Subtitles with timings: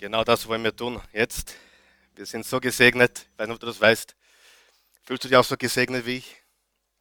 [0.00, 1.54] Genau das wollen wir tun jetzt.
[2.14, 3.26] Wir sind so gesegnet.
[3.34, 4.16] Ich weiß nicht, ob du das weißt.
[5.02, 6.36] Fühlst du dich auch so gesegnet wie ich?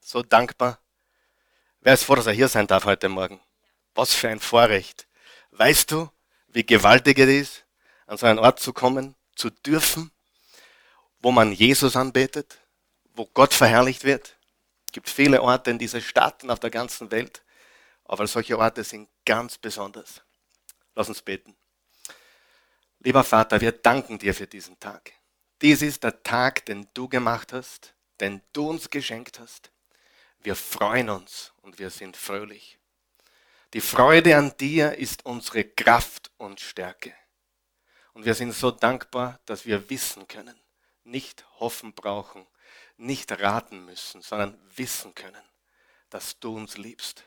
[0.01, 0.79] So dankbar?
[1.79, 3.39] Wer ist froh, dass er hier sein darf heute Morgen?
[3.95, 5.07] Was für ein Vorrecht.
[5.51, 6.09] Weißt du,
[6.49, 7.65] wie gewaltig es ist,
[8.05, 10.11] an so einen Ort zu kommen, zu dürfen,
[11.21, 12.59] wo man Jesus anbetet,
[13.13, 14.35] wo Gott verherrlicht wird?
[14.87, 17.43] Es gibt viele Orte in dieser Stadt und auf der ganzen Welt,
[18.03, 20.21] aber solche Orte sind ganz besonders.
[20.95, 21.55] Lass uns beten.
[23.01, 25.13] Lieber Vater, wir danken dir für diesen Tag.
[25.61, 29.71] Dies ist der Tag, den du gemacht hast, den du uns geschenkt hast.
[30.41, 32.77] Wir freuen uns und wir sind fröhlich.
[33.73, 37.13] Die Freude an dir ist unsere Kraft und Stärke.
[38.11, 40.59] Und wir sind so dankbar, dass wir wissen können,
[41.05, 42.45] nicht hoffen brauchen,
[42.97, 45.43] nicht raten müssen, sondern wissen können,
[46.09, 47.23] dass du uns liebst,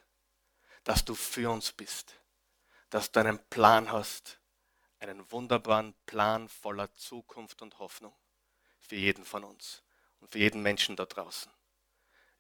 [0.85, 2.15] dass du für uns bist,
[2.91, 4.39] dass du einen Plan hast,
[5.03, 8.15] einen wunderbaren Plan voller Zukunft und Hoffnung
[8.79, 9.83] für jeden von uns
[10.21, 11.51] und für jeden Menschen da draußen.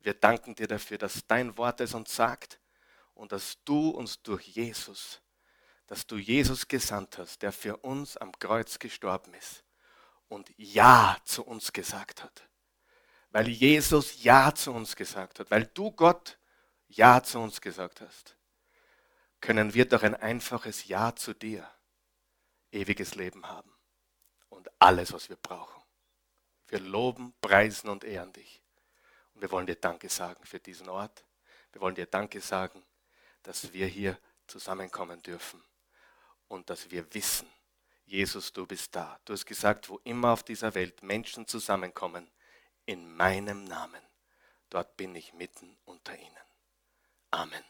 [0.00, 2.60] Wir danken dir dafür, dass dein Wort es uns sagt
[3.14, 5.20] und dass du uns durch Jesus,
[5.86, 9.64] dass du Jesus gesandt hast, der für uns am Kreuz gestorben ist
[10.28, 12.48] und Ja zu uns gesagt hat.
[13.30, 16.38] Weil Jesus Ja zu uns gesagt hat, weil du Gott
[16.86, 18.36] Ja zu uns gesagt hast,
[19.40, 21.68] können wir doch ein einfaches Ja zu dir
[22.72, 23.72] ewiges Leben haben
[24.48, 25.82] und alles, was wir brauchen.
[26.68, 28.62] Wir loben, preisen und ehren dich.
[29.34, 31.24] Und wir wollen dir Danke sagen für diesen Ort.
[31.72, 32.82] Wir wollen dir Danke sagen,
[33.42, 35.62] dass wir hier zusammenkommen dürfen
[36.48, 37.48] und dass wir wissen,
[38.04, 39.18] Jesus, du bist da.
[39.24, 42.30] Du hast gesagt, wo immer auf dieser Welt Menschen zusammenkommen,
[42.84, 44.02] in meinem Namen,
[44.68, 46.36] dort bin ich mitten unter ihnen.
[47.30, 47.64] Amen.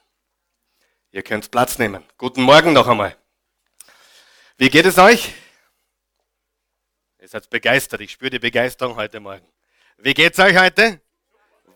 [1.11, 2.05] Ihr könnt Platz nehmen.
[2.17, 3.22] Guten Morgen noch einmal.
[4.63, 5.35] Wie geht es euch?
[7.21, 8.01] Ihr seid begeistert.
[8.01, 9.45] Ich spüre die Begeisterung heute Morgen.
[9.99, 11.01] Wie geht es euch heute?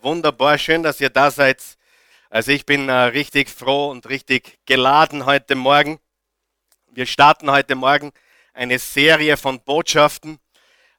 [0.02, 1.60] Wunderbar, schön, dass ihr da seid.
[2.30, 5.98] Also ich bin äh, richtig froh und richtig geladen heute Morgen.
[6.92, 8.12] Wir starten heute Morgen
[8.54, 10.38] eine Serie von Botschaften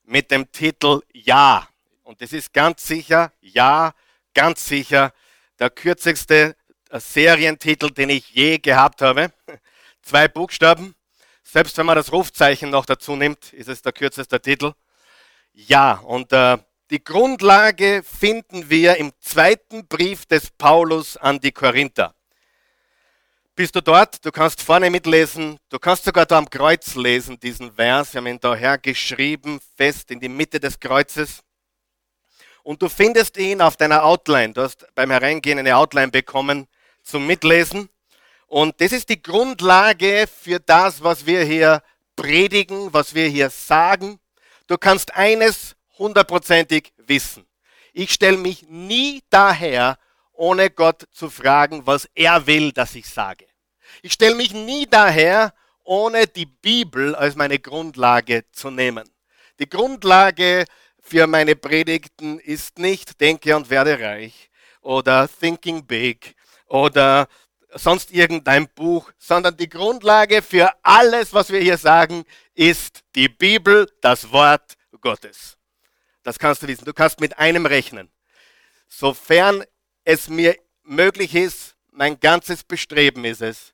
[0.03, 1.69] mit dem Titel Ja.
[2.03, 3.93] Und das ist ganz sicher, ja,
[4.33, 5.13] ganz sicher
[5.57, 6.57] der kürzeste
[6.89, 9.31] äh, Serientitel, den ich je gehabt habe.
[10.01, 10.96] Zwei Buchstaben.
[11.49, 14.73] Selbst wenn man das Rufzeichen noch dazu nimmt, ist es der kürzeste Titel.
[15.53, 16.57] Ja, und äh,
[16.89, 22.13] die Grundlage finden wir im zweiten Brief des Paulus an die Korinther.
[23.55, 24.25] Bist du dort?
[24.25, 25.57] Du kannst vorne mitlesen.
[25.69, 28.13] Du kannst sogar da am Kreuz lesen, diesen Vers.
[28.13, 31.43] Wir haben ihn daher geschrieben, fest in die Mitte des Kreuzes.
[32.61, 34.51] Und du findest ihn auf deiner Outline.
[34.51, 36.67] Du hast beim Hereingehen eine Outline bekommen
[37.03, 37.87] zum Mitlesen.
[38.47, 41.83] Und das ist die Grundlage für das, was wir hier
[42.15, 44.19] predigen, was wir hier sagen.
[44.67, 47.45] Du kannst eines hundertprozentig wissen.
[47.93, 49.97] Ich stelle mich nie daher,
[50.33, 53.45] ohne Gott zu fragen, was er will, dass ich sage.
[54.01, 55.53] Ich stelle mich nie daher,
[55.83, 59.09] ohne die Bibel als meine Grundlage zu nehmen.
[59.59, 60.65] Die Grundlage
[61.01, 64.49] für meine Predigten ist nicht Denke und werde reich
[64.81, 66.35] oder Thinking Big
[66.67, 67.27] oder
[67.77, 73.91] sonst irgendein Buch, sondern die Grundlage für alles, was wir hier sagen, ist die Bibel,
[74.01, 75.57] das Wort Gottes.
[76.23, 76.85] Das kannst du wissen.
[76.85, 78.09] Du kannst mit einem rechnen.
[78.87, 79.63] Sofern
[80.03, 83.73] es mir möglich ist, mein ganzes Bestreben ist es,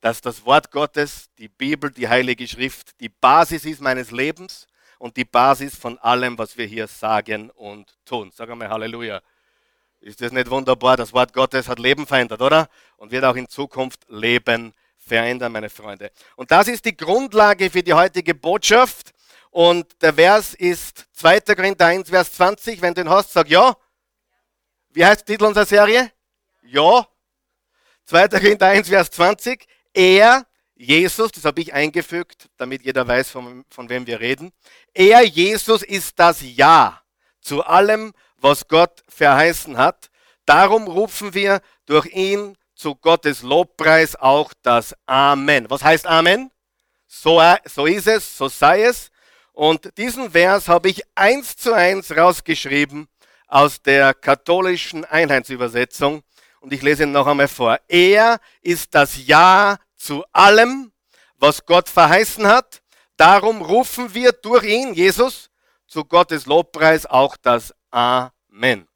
[0.00, 4.66] dass das Wort Gottes, die Bibel, die Heilige Schrift, die Basis ist meines Lebens
[4.98, 8.30] und die Basis von allem, was wir hier sagen und tun.
[8.34, 9.22] Sag einmal Halleluja.
[10.02, 10.96] Ist das nicht wunderbar?
[10.96, 12.68] Das Wort Gottes hat Leben verändert, oder?
[12.96, 16.10] Und wird auch in Zukunft Leben verändern, meine Freunde.
[16.34, 19.12] Und das ist die Grundlage für die heutige Botschaft.
[19.50, 21.40] Und der Vers ist 2.
[21.54, 22.82] Korinther 1, Vers 20.
[22.82, 23.76] Wenn du den hast, sag ja.
[24.90, 26.10] Wie heißt der Titel unserer Serie?
[26.62, 27.06] Ja.
[28.06, 28.26] 2.
[28.26, 29.66] Korinther 1, Vers 20.
[29.94, 34.50] Er, Jesus, das habe ich eingefügt, damit jeder weiß, von, von wem wir reden.
[34.92, 37.01] Er, Jesus, ist das Ja
[37.42, 40.10] zu allem, was Gott verheißen hat.
[40.46, 45.68] Darum rufen wir durch ihn zu Gottes Lobpreis auch das Amen.
[45.68, 46.50] Was heißt Amen?
[47.06, 49.10] So, so ist es, so sei es.
[49.52, 53.06] Und diesen Vers habe ich eins zu eins rausgeschrieben
[53.46, 56.22] aus der katholischen Einheitsübersetzung.
[56.60, 57.78] Und ich lese ihn noch einmal vor.
[57.86, 60.92] Er ist das Ja zu allem,
[61.36, 62.80] was Gott verheißen hat.
[63.16, 65.50] Darum rufen wir durch ihn, Jesus,
[65.92, 68.80] zu Gottes Lobpreis auch das Amen.
[68.80, 68.88] Und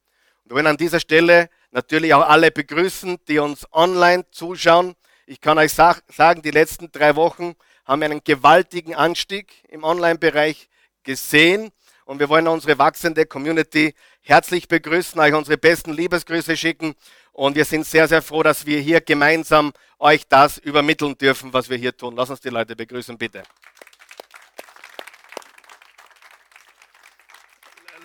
[0.44, 4.94] wir wollen an dieser Stelle natürlich auch alle begrüßen, die uns online zuschauen.
[5.26, 7.54] Ich kann euch sagen, die letzten drei Wochen
[7.84, 10.70] haben wir einen gewaltigen Anstieg im Online-Bereich
[11.02, 11.70] gesehen.
[12.06, 16.94] Und wir wollen unsere wachsende Community herzlich begrüßen, euch unsere besten Liebesgrüße schicken.
[17.32, 21.68] Und wir sind sehr, sehr froh, dass wir hier gemeinsam euch das übermitteln dürfen, was
[21.68, 22.16] wir hier tun.
[22.16, 23.42] Lass uns die Leute begrüßen, bitte.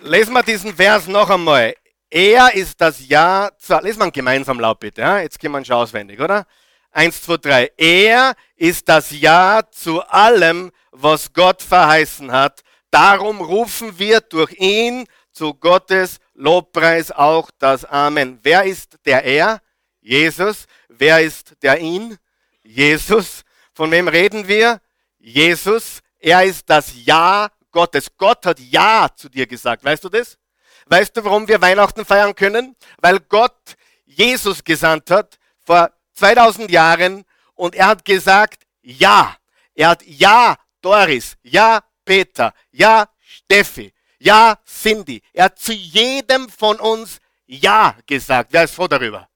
[0.04, 1.74] Lesen wir diesen Vers noch einmal.
[2.10, 5.20] Er ist das Ja zu, lesen wir gemeinsam laut bitte, ja?
[5.20, 6.44] jetzt gehen wir schon auswendig, oder?
[6.90, 7.72] Eins, zwei, drei.
[7.76, 12.62] Er ist das Ja zu allem, was Gott verheißen hat.
[12.90, 18.40] Darum rufen wir durch ihn zu Gottes Lobpreis auch das Amen.
[18.42, 19.60] Wer ist der Er?
[20.00, 20.66] Jesus.
[20.88, 22.18] Wer ist der ihn?
[22.64, 23.42] Jesus.
[23.72, 24.80] Von wem reden wir?
[25.20, 26.00] Jesus.
[26.18, 28.06] Er ist das Ja Gottes.
[28.16, 29.84] Gott hat Ja zu dir gesagt.
[29.84, 30.38] Weißt du das?
[30.86, 32.76] Weißt du, warum wir Weihnachten feiern können?
[32.98, 37.24] Weil Gott Jesus gesandt hat vor 2000 Jahren
[37.54, 39.36] und er hat gesagt Ja.
[39.74, 45.22] Er hat Ja Doris, Ja Peter, Ja Steffi, Ja Cindy.
[45.32, 48.52] Er hat zu jedem von uns Ja gesagt.
[48.52, 49.28] Wer ist froh darüber?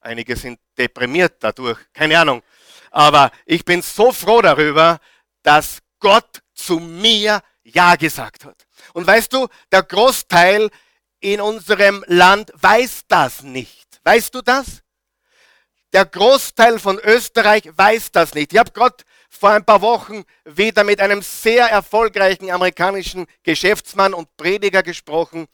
[0.00, 2.42] Einige sind deprimiert dadurch, keine Ahnung.
[2.90, 4.98] Aber ich bin so froh darüber,
[5.42, 8.66] dass Gott zu mir Ja gesagt hat.
[8.92, 10.70] Und weißt du, der Großteil
[11.20, 14.00] in unserem Land weiß das nicht.
[14.04, 14.82] Weißt du das?
[15.92, 18.52] Der Großteil von Österreich weiß das nicht.
[18.52, 18.96] Ich habe gerade
[19.28, 25.46] vor ein paar Wochen wieder mit einem sehr erfolgreichen amerikanischen Geschäftsmann und Prediger gesprochen.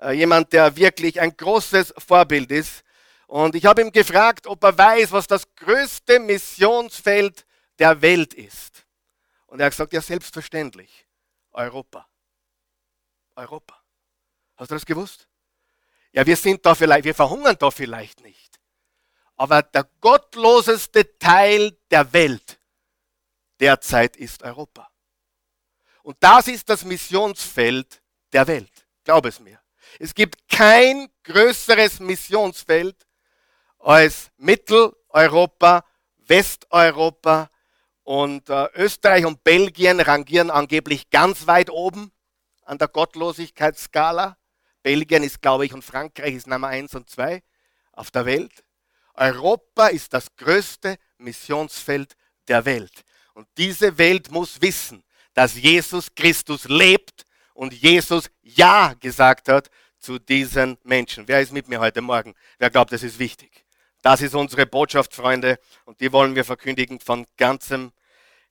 [0.00, 2.82] Äh, jemand, der wirklich ein großes Vorbild ist.
[3.26, 7.46] Und ich habe ihm gefragt, ob er weiß, was das größte Missionsfeld
[7.78, 8.81] der Welt ist.
[9.52, 11.06] Und er hat gesagt, ja, selbstverständlich.
[11.50, 12.08] Europa.
[13.36, 13.78] Europa.
[14.56, 15.28] Hast du das gewusst?
[16.10, 18.58] Ja, wir sind da vielleicht, wir verhungern da vielleicht nicht.
[19.36, 22.58] Aber der gottloseste Teil der Welt
[23.60, 24.90] derzeit ist Europa.
[26.02, 28.02] Und das ist das Missionsfeld
[28.32, 28.88] der Welt.
[29.04, 29.60] Glaub es mir.
[29.98, 33.06] Es gibt kein größeres Missionsfeld
[33.80, 35.84] als Mitteleuropa,
[36.16, 37.50] Westeuropa,
[38.12, 42.12] und äh, Österreich und Belgien rangieren angeblich ganz weit oben
[42.66, 44.36] an der Gottlosigkeitsskala.
[44.82, 47.42] Belgien ist, glaube ich, und Frankreich ist Nummer eins und zwei
[47.90, 48.52] auf der Welt.
[49.14, 52.14] Europa ist das größte Missionsfeld
[52.48, 52.92] der Welt.
[53.32, 57.24] Und diese Welt muss wissen, dass Jesus Christus lebt
[57.54, 61.26] und Jesus Ja gesagt hat zu diesen Menschen.
[61.28, 62.34] Wer ist mit mir heute Morgen?
[62.58, 63.64] Wer glaubt, das ist wichtig?
[64.02, 67.90] Das ist unsere Botschaft, Freunde, und die wollen wir verkündigen von ganzem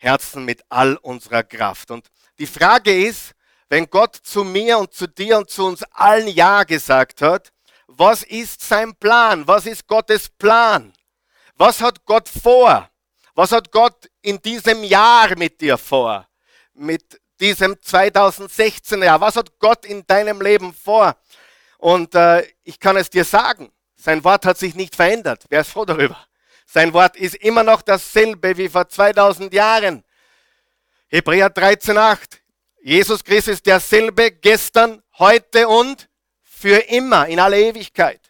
[0.02, 1.92] Herzen mit all unserer Kraft.
[1.92, 2.08] Und
[2.40, 3.34] die Frage ist,
[3.70, 7.54] wenn Gott zu mir und zu dir und zu uns allen Ja gesagt hat,
[7.88, 9.48] was ist sein Plan?
[9.48, 10.92] Was ist Gottes Plan?
[11.56, 12.90] Was hat Gott vor?
[13.36, 16.28] Was hat Gott in diesem Jahr mit dir vor?
[16.74, 19.22] Mit diesem 2016er Jahr?
[19.22, 21.16] Was hat Gott in deinem Leben vor?
[21.78, 25.46] Und äh, ich kann es dir sagen, sein Wort hat sich nicht verändert.
[25.50, 26.18] Wer ist froh darüber?
[26.74, 30.06] Sein Wort ist immer noch dasselbe wie vor 2000 Jahren.
[31.10, 32.40] Hebräer 13,8.
[32.82, 36.08] Jesus Christus ist derselbe gestern, heute und
[36.42, 38.22] für immer, in aller Ewigkeit.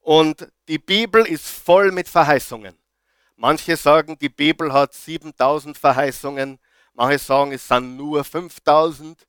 [0.00, 2.76] Und die Bibel ist voll mit Verheißungen.
[3.36, 6.58] Manche sagen, die Bibel hat 7000 Verheißungen.
[6.94, 9.24] Manche sagen, es sind nur 5000.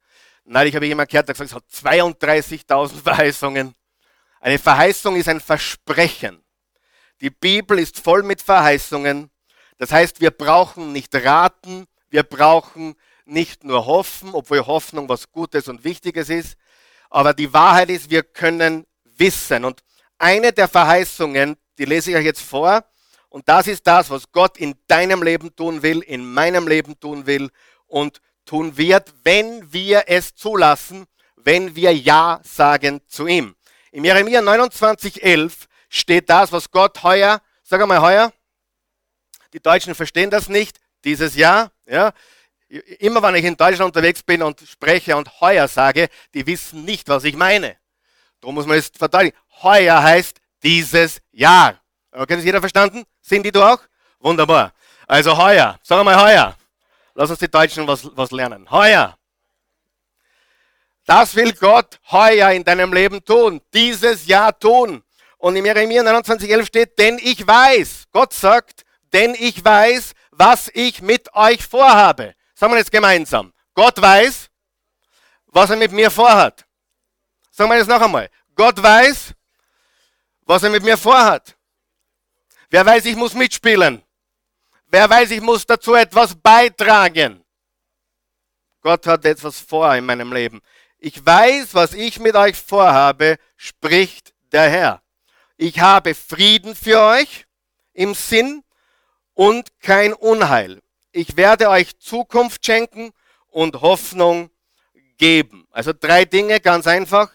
[0.46, 3.76] Nein, ich habe jemand gehört, der gesagt, es hat 32.000 Verheißungen.
[4.40, 6.44] Eine Verheißung ist ein Versprechen.
[7.22, 9.30] Die Bibel ist voll mit Verheißungen.
[9.78, 12.96] Das heißt, wir brauchen nicht raten, wir brauchen
[13.26, 16.58] nicht nur hoffen, obwohl Hoffnung was Gutes und Wichtiges ist.
[17.10, 19.66] Aber die Wahrheit ist, wir können wissen.
[19.66, 19.84] Und
[20.18, 22.86] eine der Verheißungen, die lese ich euch jetzt vor.
[23.30, 27.26] Und das ist das, was Gott in deinem Leben tun will, in meinem Leben tun
[27.26, 27.50] will
[27.88, 33.56] und tun wird, wenn wir es zulassen, wenn wir Ja sagen zu ihm.
[33.92, 38.32] Im Jeremia 29,11 steht das, was Gott heuer, sag einmal heuer,
[39.54, 42.14] die Deutschen verstehen das nicht, dieses Jahr, ja,
[43.00, 47.10] immer wenn ich in Deutschland unterwegs bin und spreche und heuer sage, die wissen nicht,
[47.10, 47.78] was ich meine.
[48.40, 49.36] Darum muss man es verteidigen.
[49.62, 51.80] Heuer heißt dieses Jahr.
[52.12, 53.04] Okay, das jeder verstanden?
[53.22, 53.80] Sind die du auch?
[54.20, 54.74] Wunderbar.
[55.08, 55.80] Also heuer.
[55.84, 56.56] Sag mal heuer.
[57.16, 58.70] Lass uns die Deutschen was, was lernen.
[58.70, 59.18] Heuer.
[61.06, 63.62] Das will Gott heuer in deinem Leben tun.
[63.74, 65.04] Dieses Jahr tun.
[65.40, 71.02] Und im Jeremia 29,11 steht, denn ich weiß, Gott sagt, denn ich weiß, was ich
[71.02, 72.36] mit euch vorhabe.
[72.54, 73.54] Sagen wir jetzt gemeinsam.
[73.74, 74.50] Gott weiß,
[75.48, 76.66] was er mit mir vorhat.
[77.52, 78.30] Sagen wir jetzt noch einmal.
[78.54, 79.34] Gott weiß,
[80.42, 81.56] was er mit mir vorhat.
[82.70, 84.04] Wer weiß, ich muss mitspielen.
[84.88, 87.44] Wer weiß, ich muss dazu etwas beitragen.
[88.82, 90.62] Gott hat etwas vor in meinem Leben.
[90.98, 95.02] Ich weiß, was ich mit euch vorhabe, spricht der Herr.
[95.62, 97.46] Ich habe Frieden für euch
[97.92, 98.64] im Sinn
[99.34, 100.82] und kein Unheil.
[101.12, 103.12] Ich werde euch Zukunft schenken
[103.48, 104.52] und Hoffnung
[105.18, 105.68] geben.
[105.72, 107.30] Also drei Dinge, ganz einfach.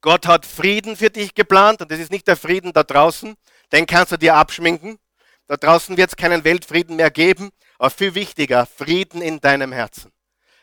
[0.00, 3.36] Gott hat Frieden für dich geplant und das ist nicht der Frieden da draußen,
[3.70, 4.98] den kannst du dir abschminken.
[5.46, 10.11] Da draußen wird es keinen Weltfrieden mehr geben, aber viel wichtiger, Frieden in deinem Herzen.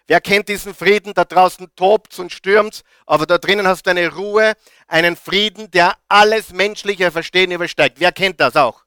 [0.10, 1.13] Wer kennt diesen Frieden?
[1.13, 4.54] Da draußen tobt und stürmt, aber da drinnen hast du eine Ruhe,
[4.88, 8.00] einen Frieden, der alles menschliche Verstehen übersteigt.
[8.00, 8.86] Wer kennt das auch?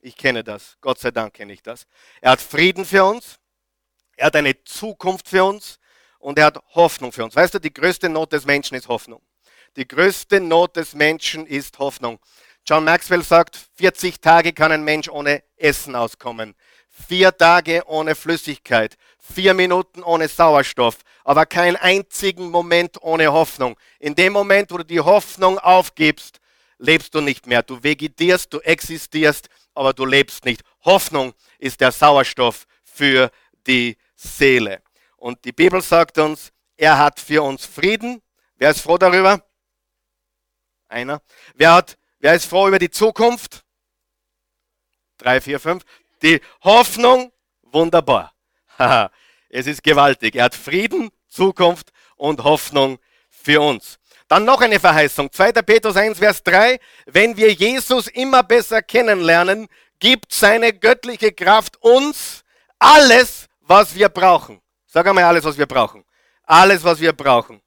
[0.00, 0.78] Ich kenne das.
[0.80, 1.86] Gott sei Dank kenne ich das.
[2.20, 3.38] Er hat Frieden für uns.
[4.16, 5.78] Er hat eine Zukunft für uns.
[6.18, 7.36] Und er hat Hoffnung für uns.
[7.36, 9.22] Weißt du, die größte Not des Menschen ist Hoffnung.
[9.76, 12.18] Die größte Not des Menschen ist Hoffnung.
[12.66, 16.56] John Maxwell sagt, 40 Tage kann ein Mensch ohne Essen auskommen.
[17.08, 18.96] Vier Tage ohne Flüssigkeit.
[19.20, 20.98] Vier Minuten ohne Sauerstoff.
[21.24, 23.76] Aber keinen einzigen Moment ohne Hoffnung.
[23.98, 26.40] In dem Moment, wo du die Hoffnung aufgibst,
[26.78, 27.62] lebst du nicht mehr.
[27.62, 30.62] Du vegetierst, du existierst, aber du lebst nicht.
[30.84, 33.30] Hoffnung ist der Sauerstoff für
[33.66, 34.82] die Seele.
[35.16, 38.22] Und die Bibel sagt uns, er hat für uns Frieden.
[38.56, 39.42] Wer ist froh darüber?
[40.88, 41.20] Einer.
[41.54, 43.64] Wer, hat, wer ist froh über die Zukunft?
[45.18, 45.84] Drei, vier, fünf.
[46.22, 47.32] Die Hoffnung,
[47.62, 48.32] wunderbar.
[49.48, 50.36] es ist gewaltig.
[50.36, 52.98] Er hat Frieden, Zukunft und Hoffnung
[53.30, 53.98] für uns.
[54.28, 55.30] Dann noch eine Verheißung.
[55.30, 55.52] 2.
[55.52, 56.80] Petrus 1, Vers 3.
[57.06, 59.68] Wenn wir Jesus immer besser kennenlernen,
[60.00, 62.42] gibt seine göttliche Kraft uns
[62.78, 64.60] alles, was wir brauchen.
[64.86, 66.04] Sag einmal alles, was wir brauchen.
[66.44, 67.60] Alles, was wir brauchen.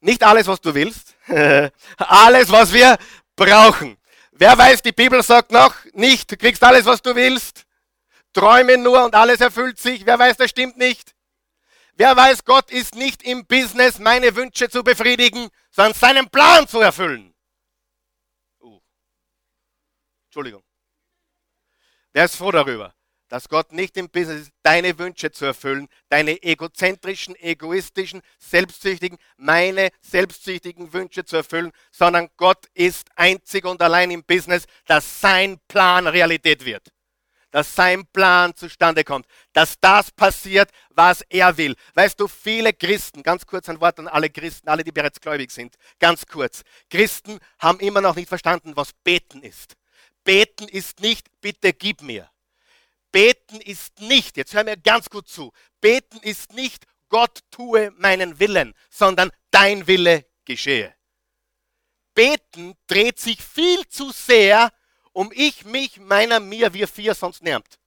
[0.00, 1.14] Nicht alles, was du willst.
[1.96, 2.96] alles, was wir
[3.36, 3.96] brauchen.
[4.32, 7.64] Wer weiß, die Bibel sagt noch nicht, du kriegst alles, was du willst.
[8.32, 10.06] Träume nur und alles erfüllt sich.
[10.06, 11.14] Wer weiß, das stimmt nicht.
[11.94, 16.80] Wer weiß, Gott ist nicht im Business, meine Wünsche zu befriedigen, sondern seinen Plan zu
[16.80, 17.34] erfüllen.
[18.60, 18.80] Uh.
[20.26, 20.62] Entschuldigung.
[22.12, 22.94] Wer ist froh darüber,
[23.28, 29.90] dass Gott nicht im Business ist, deine Wünsche zu erfüllen, deine egozentrischen, egoistischen, selbstsüchtigen, meine
[30.00, 36.06] selbstsüchtigen Wünsche zu erfüllen, sondern Gott ist einzig und allein im Business, dass sein Plan
[36.06, 36.90] Realität wird
[37.52, 41.76] dass sein Plan zustande kommt, dass das passiert, was er will.
[41.94, 45.52] Weißt du, viele Christen, ganz kurz ein Wort an alle Christen, alle, die bereits gläubig
[45.52, 46.62] sind, ganz kurz.
[46.90, 49.76] Christen haben immer noch nicht verstanden, was beten ist.
[50.24, 52.28] Beten ist nicht, bitte gib mir.
[53.12, 58.40] Beten ist nicht, jetzt hör mir ganz gut zu, beten ist nicht, Gott tue meinen
[58.40, 60.94] Willen, sondern dein Wille geschehe.
[62.14, 64.72] Beten dreht sich viel zu sehr
[65.12, 67.78] um ich, mich, meiner, mir, wir vier, sonst niemand.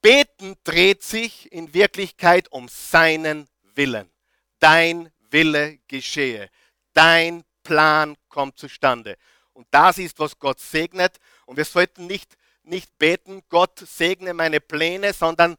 [0.00, 4.10] Beten dreht sich in Wirklichkeit um seinen Willen.
[4.58, 6.50] Dein Wille geschehe.
[6.92, 9.16] Dein Plan kommt zustande.
[9.52, 11.18] Und das ist, was Gott segnet.
[11.46, 15.56] Und wir sollten nicht, nicht beten, Gott segne meine Pläne, sondern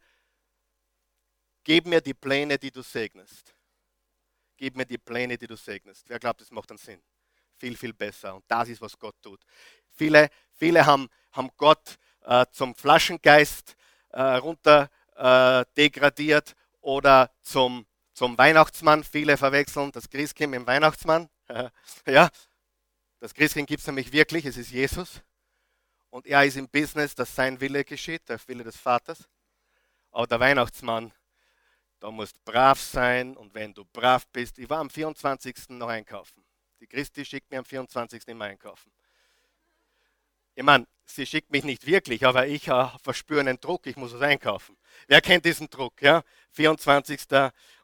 [1.64, 3.54] gib mir die Pläne, die du segnest.
[4.56, 6.08] Gib mir die Pläne, die du segnest.
[6.08, 7.02] Wer glaubt, das macht einen Sinn?
[7.58, 8.34] Viel, viel besser.
[8.34, 9.40] Und das ist, was Gott tut.
[9.92, 13.76] Viele, viele haben, haben Gott äh, zum Flaschengeist
[14.10, 19.04] äh, runter äh, degradiert oder zum, zum Weihnachtsmann.
[19.04, 21.28] Viele verwechseln das Christkind mit dem Weihnachtsmann.
[22.06, 22.30] ja,
[23.20, 25.22] das Christkind gibt es nämlich wirklich, es ist Jesus.
[26.10, 29.28] Und er ist im Business, dass sein Wille geschieht, der Wille des Vaters.
[30.10, 31.12] Aber der Weihnachtsmann,
[31.98, 35.70] da musst brav sein und wenn du brav bist, ich war am 24.
[35.70, 36.43] noch einkaufen.
[36.84, 38.28] Die Christi schickt mir am 24.
[38.28, 38.92] immer einkaufen.
[40.54, 44.12] Ich meine, sie schickt mich nicht wirklich, aber ich äh, verspüre einen Druck, ich muss
[44.12, 44.76] was einkaufen.
[45.08, 46.02] Wer kennt diesen Druck?
[46.02, 46.22] Ja?
[46.50, 47.22] 24.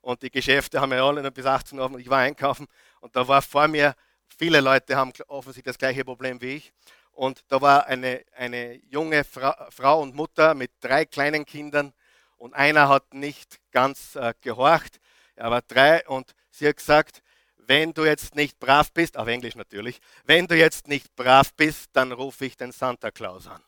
[0.03, 1.99] und die Geschäfte haben ja alle noch bis 18 Uhr offen.
[1.99, 2.67] Ich war einkaufen
[3.01, 3.97] und da war vor mir,
[4.37, 6.73] viele Leute haben offensichtlich das gleiche Problem wie ich.
[7.13, 11.95] Und da war eine, eine junge Fra Frau und Mutter mit drei kleinen Kindern
[12.37, 15.01] und einer hat nicht ganz äh, gehorcht.
[15.37, 17.23] Er war drei und sie hat gesagt,
[17.71, 21.91] wenn du jetzt nicht brav bist, auf Englisch natürlich, wenn du jetzt nicht brav bist,
[21.93, 23.63] dann rufe ich den Santa Claus an.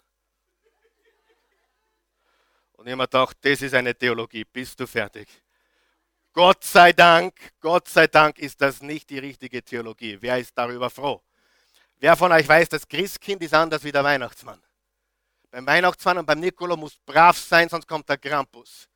[2.73, 5.29] Und ich habe mir gedacht, das ist eine Theologie, bist du fertig?
[6.33, 10.19] Gott sei Dank, Gott sei Dank ist das nicht die richtige Theologie.
[10.21, 11.23] Wer ist darüber froh?
[11.99, 14.61] Wer von euch weiß, das Christkind ist anders wie der Weihnachtsmann?
[15.53, 18.89] Beim Weihnachtsmann und beim Nikolaus muss brav sein, sonst kommt der Krampus.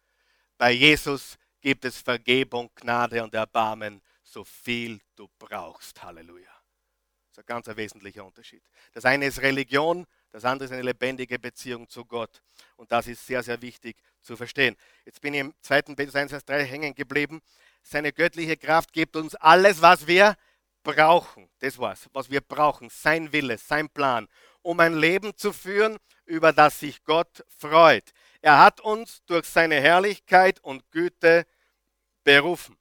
[0.59, 4.03] Bei Jesus gibt es Vergebung, Gnade und Erbarmen
[4.37, 6.02] so viel du brauchst.
[6.02, 6.50] Halleluja.
[7.31, 8.62] Das ist ein ganz wesentlicher Unterschied.
[8.93, 12.43] Das eine ist Religion, Das andere ist eine lebendige Beziehung zu Gott.
[12.76, 14.76] Und das ist sehr, sehr wichtig zu verstehen.
[15.07, 15.95] Jetzt bin ich im 2.
[15.95, 17.40] Petrus 1, Vers 3 hängen geblieben.
[17.83, 20.37] Seine göttliche Kraft gibt uns alles, was wir
[20.83, 21.49] brauchen.
[21.61, 22.90] Das war's, was wir brauchen.
[22.90, 24.28] Sein Wille, sein Plan,
[24.61, 28.12] um ein Leben zu führen, über das sich Gott freut.
[28.43, 31.47] Er hat uns durch seine Herrlichkeit und Güte
[32.23, 32.76] berufen.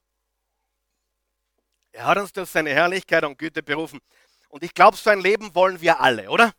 [1.95, 4.01] Er hat uns durch seine Herrlichkeit und Güte berufen.
[4.49, 6.51] Und ich glaube, so ein Leben wollen wir alle, oder?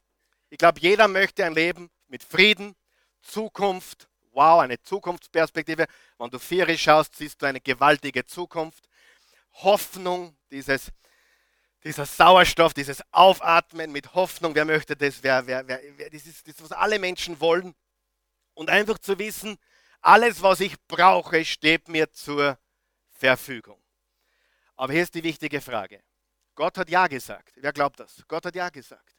[0.49, 2.75] Ich glaube, jeder möchte ein Leben mit Frieden,
[3.21, 5.87] Zukunft, wow, eine Zukunftsperspektive.
[6.17, 8.89] Wenn du Viere schaust, siehst du eine gewaltige Zukunft.
[9.53, 10.91] Hoffnung, dieses,
[11.85, 14.55] dieser Sauerstoff, dieses Aufatmen mit Hoffnung.
[14.55, 15.23] Wer möchte das?
[15.23, 17.75] Wer, wer, wer, wer, das, ist, das ist, was alle Menschen wollen.
[18.55, 19.59] Und einfach zu wissen,
[20.01, 22.59] alles, was ich brauche, steht mir zur
[23.11, 23.79] Verfügung.
[24.77, 26.03] Aber hier ist die wichtige Frage.
[26.55, 27.53] Gott hat Ja gesagt.
[27.57, 28.23] Wer glaubt das?
[28.29, 29.17] Gott hat Ja gesagt.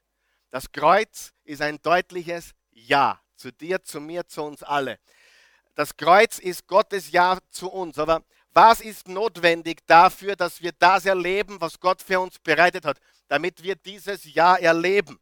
[0.50, 5.00] Das Kreuz ist ein deutliches Ja zu dir, zu mir, zu uns alle.
[5.76, 8.00] Das Kreuz ist Gottes Ja zu uns.
[8.00, 13.00] Aber was ist notwendig dafür, dass wir das erleben, was Gott für uns bereitet hat,
[13.28, 15.20] damit wir dieses Ja erleben?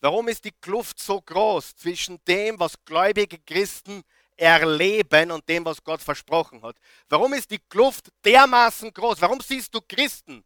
[0.00, 4.02] Warum ist die Kluft so groß zwischen dem, was gläubige Christen
[4.36, 6.76] erleben und dem, was Gott versprochen hat?
[7.08, 9.20] Warum ist die Kluft dermaßen groß?
[9.20, 10.44] Warum siehst du Christen,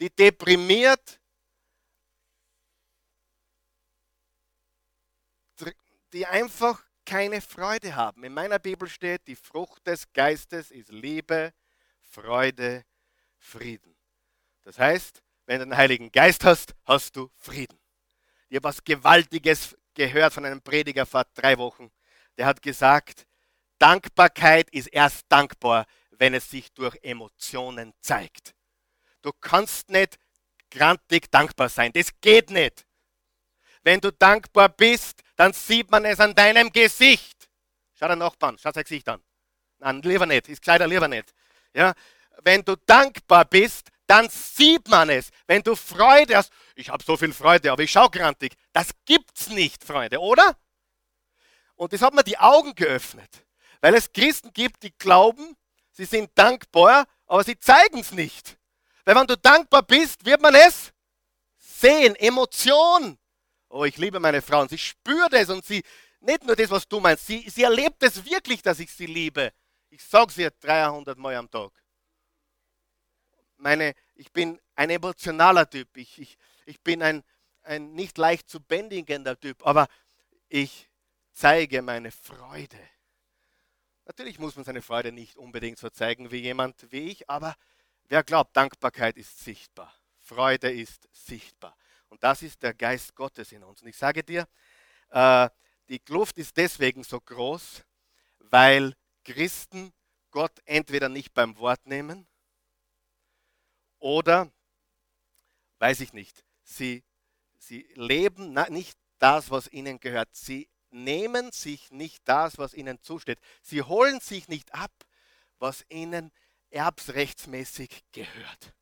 [0.00, 1.20] die deprimiert,
[6.12, 8.24] die einfach keine Freude haben.
[8.24, 11.52] In meiner Bibel steht, die Frucht des Geistes ist Liebe,
[12.00, 12.84] Freude,
[13.36, 13.94] Frieden.
[14.62, 17.78] Das heißt, wenn du den Heiligen Geist hast, hast du Frieden.
[18.48, 21.90] Ich habe was Gewaltiges gehört von einem Prediger vor drei Wochen.
[22.36, 23.26] Der hat gesagt,
[23.78, 28.54] Dankbarkeit ist erst dankbar, wenn es sich durch Emotionen zeigt.
[29.22, 30.18] Du kannst nicht
[30.70, 31.92] grantig dankbar sein.
[31.92, 32.86] Das geht nicht.
[33.82, 37.48] Wenn du dankbar bist, dann sieht man es an deinem Gesicht.
[37.94, 39.22] Schau den Nachbarn, schau sein Gesicht an.
[39.78, 41.34] Nein, lieber nicht, ist leider lieber nicht.
[41.74, 41.94] Ja?
[42.42, 45.30] Wenn du dankbar bist, dann sieht man es.
[45.46, 48.54] Wenn du Freude hast, ich habe so viel Freude, aber ich schaue grantig.
[48.72, 50.56] Das gibt's nicht, Freunde, oder?
[51.76, 53.44] Und das hat mir die Augen geöffnet.
[53.80, 55.56] Weil es Christen gibt, die glauben,
[55.90, 58.56] sie sind dankbar, aber sie zeigen es nicht.
[59.04, 60.92] Weil wenn du dankbar bist, wird man es
[61.58, 62.16] sehen.
[62.16, 63.18] Emotion.
[63.68, 65.82] Oh, ich liebe meine Frau und sie spürt es und sie,
[66.20, 69.52] nicht nur das, was du meinst, sie, sie erlebt es wirklich, dass ich sie liebe.
[69.90, 71.72] Ich sage es ihr 300 Mal am Tag.
[73.56, 75.96] Meine, ich bin ein emotionaler Typ.
[75.96, 77.22] Ich, ich, ich bin ein,
[77.62, 79.88] ein nicht leicht zu bändigender Typ, aber
[80.48, 80.88] ich
[81.34, 82.78] zeige meine Freude.
[84.06, 87.56] Natürlich muss man seine Freude nicht unbedingt so zeigen wie jemand wie ich, aber
[88.04, 91.76] wer glaubt, Dankbarkeit ist sichtbar, Freude ist sichtbar.
[92.08, 93.82] Und das ist der Geist Gottes in uns.
[93.82, 94.46] Und ich sage dir,
[95.10, 95.48] äh,
[95.88, 97.82] die Kluft ist deswegen so groß,
[98.38, 98.94] weil
[99.24, 99.92] Christen
[100.30, 102.26] Gott entweder nicht beim Wort nehmen
[103.98, 104.52] oder,
[105.78, 107.02] weiß ich nicht, sie,
[107.58, 110.34] sie leben nicht das, was ihnen gehört.
[110.34, 113.40] Sie nehmen sich nicht das, was ihnen zusteht.
[113.62, 114.92] Sie holen sich nicht ab,
[115.58, 116.32] was ihnen
[116.70, 118.74] erbsrechtsmäßig gehört.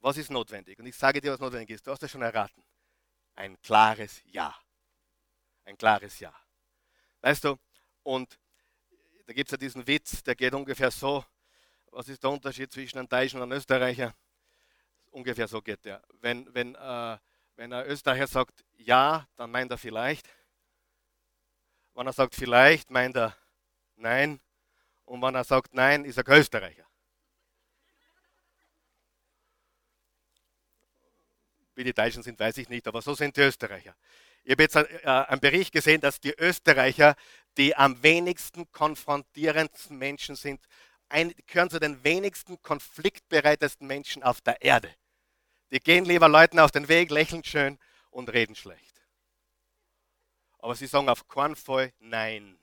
[0.00, 0.78] Was ist notwendig?
[0.78, 1.86] Und ich sage dir, was notwendig ist.
[1.86, 2.62] Du hast es schon erraten.
[3.34, 4.54] Ein klares Ja.
[5.64, 6.34] Ein klares Ja.
[7.20, 7.56] Weißt du,
[8.02, 8.38] und
[9.26, 11.24] da gibt es ja diesen Witz, der geht ungefähr so.
[11.86, 14.14] Was ist der Unterschied zwischen einem Deutschen und einem Österreicher?
[15.10, 16.02] Ungefähr so geht der.
[16.20, 17.18] Wenn, wenn, äh,
[17.56, 20.28] wenn ein Österreicher sagt Ja, dann meint er vielleicht.
[21.94, 23.36] Wenn er sagt vielleicht, meint er
[23.96, 24.40] Nein.
[25.04, 26.86] Und wenn er sagt Nein, ist er kein Österreicher.
[31.74, 33.96] Wie die Deutschen sind, weiß ich nicht, aber so sind die Österreicher.
[34.44, 37.16] Ich habe jetzt äh, einen Bericht gesehen, dass die Österreicher
[37.56, 40.64] die am wenigsten konfrontierendsten Menschen sind,
[41.08, 44.94] ein, gehören zu den wenigsten konfliktbereitesten Menschen auf der Erde.
[45.70, 47.78] Die gehen lieber Leuten auf den Weg, lächeln schön
[48.10, 48.91] und reden schlecht.
[50.62, 52.56] Aber sie sagen auf keinen Fall Nein.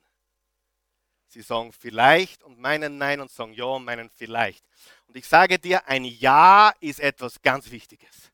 [1.28, 4.66] Sie sagen vielleicht und meinen Nein und sagen Ja und meinen vielleicht.
[5.06, 8.32] Und ich sage dir, ein Ja ist etwas ganz Wichtiges.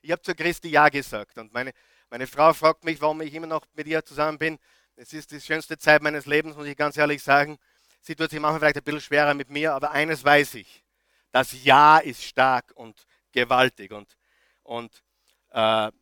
[0.00, 1.72] Ich habe zu Christi Ja gesagt und meine,
[2.10, 4.58] meine Frau fragt mich, warum ich immer noch mit ihr zusammen bin.
[4.96, 7.58] Es ist die schönste Zeit meines Lebens, muss ich ganz ehrlich sagen.
[8.00, 10.82] Sie tut sich manchmal vielleicht ein bisschen schwerer mit mir, aber eines weiß ich.
[11.30, 14.16] Das Ja ist stark und gewaltig und,
[14.62, 15.02] und
[15.50, 15.92] äh,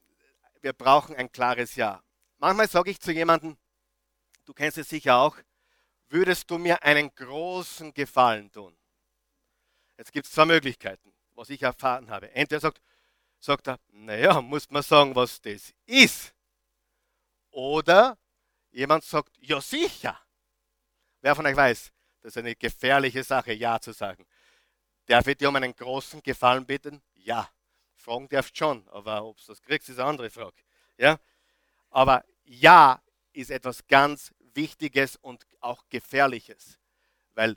[0.60, 2.02] wir brauchen ein klares Ja.
[2.40, 3.58] Manchmal sage ich zu jemandem,
[4.46, 5.36] du kennst es sicher auch,
[6.08, 8.74] würdest du mir einen großen Gefallen tun?
[9.98, 12.30] Jetzt gibt es zwei Möglichkeiten, was ich erfahren habe.
[12.30, 12.80] Entweder sagt,
[13.40, 16.34] sagt er, naja, muss man sagen, was das ist.
[17.50, 18.16] Oder
[18.70, 20.18] jemand sagt, ja sicher.
[21.20, 24.24] Wer von euch weiß, das ist eine gefährliche Sache, Ja zu sagen.
[25.04, 27.02] Darf ich dir um einen großen Gefallen bitten?
[27.12, 27.50] Ja.
[27.96, 30.62] Fragen darfst schon, aber ob du das kriegst, ist eine andere Frage.
[30.96, 31.20] Ja?
[31.90, 33.00] Aber Ja
[33.32, 36.80] ist etwas ganz Wichtiges und auch Gefährliches,
[37.34, 37.56] weil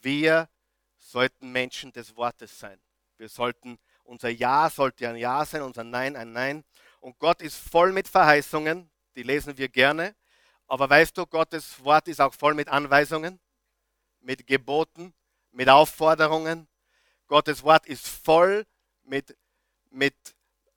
[0.00, 0.48] wir
[0.96, 2.80] sollten Menschen des Wortes sein.
[3.18, 6.64] Wir sollten, unser Ja sollte ein Ja sein, unser Nein ein Nein.
[7.00, 10.16] Und Gott ist voll mit Verheißungen, die lesen wir gerne.
[10.68, 13.38] Aber weißt du, Gottes Wort ist auch voll mit Anweisungen,
[14.20, 15.12] mit Geboten,
[15.52, 16.66] mit Aufforderungen.
[17.26, 18.64] Gottes Wort ist voll
[19.02, 19.36] mit,
[19.90, 20.14] mit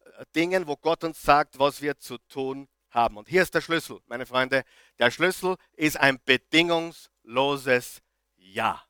[0.03, 3.17] äh, Dingen, wo Gott uns sagt, was wir zu tun haben.
[3.17, 4.63] Und hier ist der Schlüssel, meine Freunde.
[4.99, 8.01] Der Schlüssel ist ein bedingungsloses
[8.35, 8.83] Ja.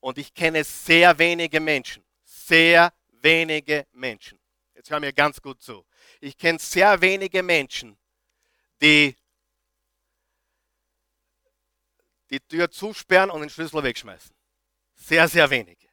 [0.00, 4.38] Und ich kenne sehr wenige Menschen, sehr wenige Menschen.
[4.74, 5.84] Jetzt hör mir ganz gut zu.
[6.20, 7.98] Ich kenne sehr wenige Menschen,
[8.80, 9.16] die
[12.30, 14.34] die Tür zusperren und den Schlüssel wegschmeißen.
[14.94, 15.88] Sehr, sehr wenige.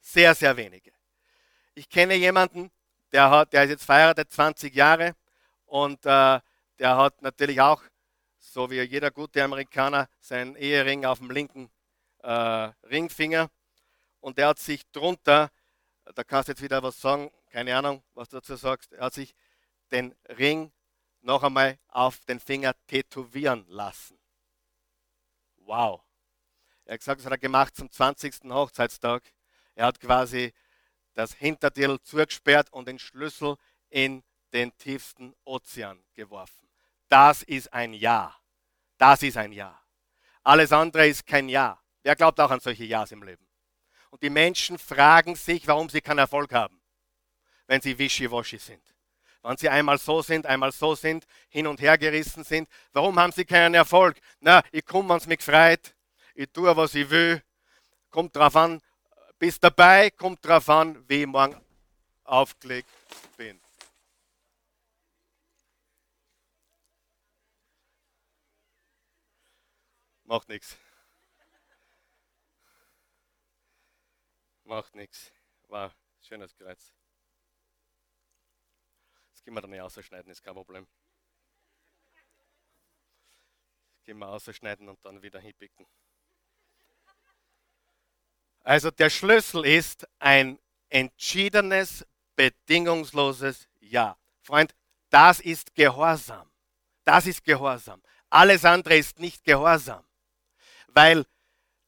[0.00, 0.92] Sehr, sehr wenige.
[1.74, 2.70] Ich kenne jemanden,
[3.12, 5.14] der, hat, der ist jetzt verheiratet, 20 Jahre,
[5.68, 6.40] und äh,
[6.78, 7.82] der hat natürlich auch,
[8.38, 11.70] so wie jeder gute Amerikaner, seinen Ehering auf dem linken
[12.22, 13.50] äh, Ringfinger.
[14.20, 15.50] Und der hat sich drunter,
[16.14, 19.14] da kannst du jetzt wieder was sagen, keine Ahnung, was du dazu sagst, er hat
[19.14, 19.34] sich
[19.90, 20.72] den Ring
[21.20, 24.18] noch einmal auf den Finger tätowieren lassen.
[25.56, 26.02] Wow.
[26.84, 28.44] Er hat gesagt, das hat er gemacht zum 20.
[28.44, 29.22] Hochzeitstag.
[29.74, 30.54] Er hat quasi
[31.12, 33.56] das Hinterteil zugesperrt und den Schlüssel
[33.90, 36.68] in den tiefsten Ozean geworfen.
[37.08, 38.36] Das ist ein Ja.
[38.98, 39.80] Das ist ein Ja.
[40.42, 41.80] Alles andere ist kein Ja.
[42.02, 43.46] Wer glaubt auch an solche Ja's im Leben?
[44.10, 46.80] Und die Menschen fragen sich, warum sie keinen Erfolg haben,
[47.66, 48.82] wenn sie wischiwaschi sind.
[49.42, 52.68] Wenn sie einmal so sind, einmal so sind, hin und her gerissen sind.
[52.92, 54.18] Warum haben sie keinen Erfolg?
[54.40, 55.94] Na, ich komme, wenn es mich freut.
[56.34, 57.42] Ich tue, was ich will.
[58.10, 58.80] Kommt drauf an,
[59.38, 61.60] bis dabei, kommt drauf an, wie ich morgen
[62.24, 62.88] aufgelegt
[63.36, 63.60] bin.
[70.28, 70.76] Macht nichts.
[74.64, 75.32] Macht nichts.
[75.68, 76.92] War schönes Kreuz.
[79.30, 80.86] Das können wir dann nicht ausschneiden, ist kein Problem.
[83.94, 85.86] Das können wir ausschneiden und dann wieder hinpicken.
[88.64, 90.58] Also der Schlüssel ist ein
[90.90, 94.18] entschiedenes, bedingungsloses Ja.
[94.42, 94.74] Freund,
[95.08, 96.52] das ist Gehorsam.
[97.04, 98.02] Das ist Gehorsam.
[98.28, 100.06] Alles andere ist nicht Gehorsam
[100.98, 101.24] weil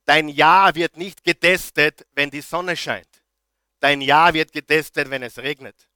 [0.05, 3.09] dein Ja wird nicht getestet, wenn die Sonne scheint.
[3.81, 5.89] Dein Ja wird getestet, wenn es regnet.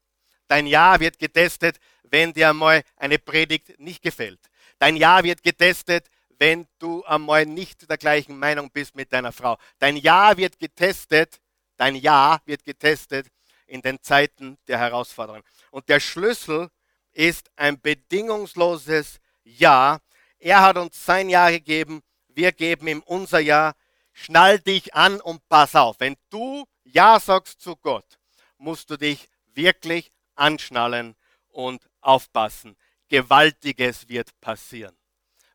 [0.48, 4.40] Dein Ja wird getestet, wenn dir einmal eine Predigt nicht gefällt.
[4.80, 9.58] Dein Ja wird getestet, wenn du einmal nicht der gleichen Meinung bist mit deiner Frau.
[9.78, 11.40] Dein Ja wird getestet,
[11.76, 13.28] dein Ja wird getestet
[13.66, 15.44] in den Zeiten der Herausforderung.
[15.70, 16.68] Und der Schlüssel
[17.12, 20.00] ist ein bedingungsloses Ja.
[20.40, 22.02] Er hat uns sein Ja gegeben
[22.34, 23.74] wir geben ihm unser Ja.
[24.16, 25.96] Schnall dich an und pass auf.
[25.98, 28.18] Wenn du Ja sagst zu Gott,
[28.58, 31.16] musst du dich wirklich anschnallen
[31.48, 32.76] und aufpassen.
[33.08, 34.96] Gewaltiges wird passieren.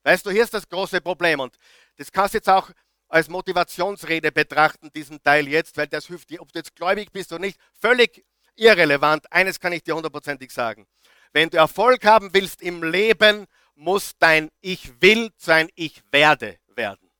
[0.03, 1.57] Weißt du, hier ist das große Problem und
[1.97, 2.69] das kannst du jetzt auch
[3.07, 7.31] als Motivationsrede betrachten, diesen Teil jetzt, weil das hilft dir, ob du jetzt gläubig bist
[7.31, 9.31] oder nicht, völlig irrelevant.
[9.31, 10.85] Eines kann ich dir hundertprozentig sagen.
[11.31, 16.59] Wenn du Erfolg haben willst im Leben, muss dein Ich will zu ein Ich werde
[16.79, 17.11] werden.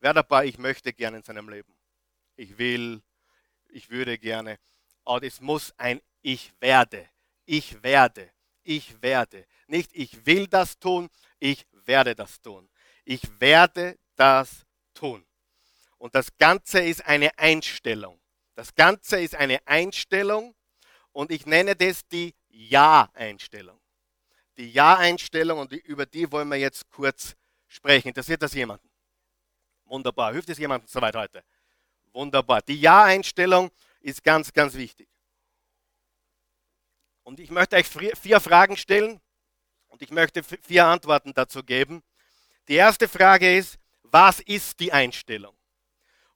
[0.00, 1.76] Wer dabei, ich möchte gerne in seinem Leben.
[2.34, 3.02] Ich will,
[3.68, 4.58] ich würde gerne.
[5.04, 7.08] Aber es muss ein Ich werde.
[7.44, 8.32] Ich werde.
[8.62, 9.46] Ich werde.
[9.66, 12.68] Nicht ich will das tun, ich werde das tun.
[13.04, 15.26] Ich werde das tun.
[15.98, 18.18] Und das Ganze ist eine Einstellung.
[18.54, 20.54] Das Ganze ist eine Einstellung
[21.12, 23.78] und ich nenne das die Ja-Einstellung.
[24.56, 27.36] Die Ja-Einstellung und über die wollen wir jetzt kurz
[27.70, 28.08] sprechen.
[28.08, 28.88] Interessiert das jemanden?
[29.86, 30.32] Wunderbar.
[30.32, 31.42] Hilft es jemandem soweit heute?
[32.12, 32.60] Wunderbar.
[32.62, 35.08] Die Ja-Einstellung ist ganz, ganz wichtig.
[37.22, 39.20] Und ich möchte euch vier Fragen stellen
[39.88, 42.02] und ich möchte vier Antworten dazu geben.
[42.68, 45.56] Die erste Frage ist, was ist die Einstellung?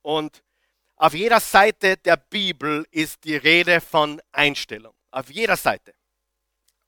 [0.02, 0.42] Und
[0.96, 4.94] auf jeder Seite der Bibel ist die Rede von Einstellung.
[5.10, 5.94] Auf jeder Seite.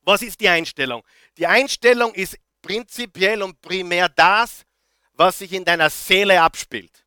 [0.02, 1.02] Was ist die Einstellung?
[1.36, 4.64] Die Einstellung ist prinzipiell und primär das,
[5.12, 7.06] was sich in deiner Seele abspielt.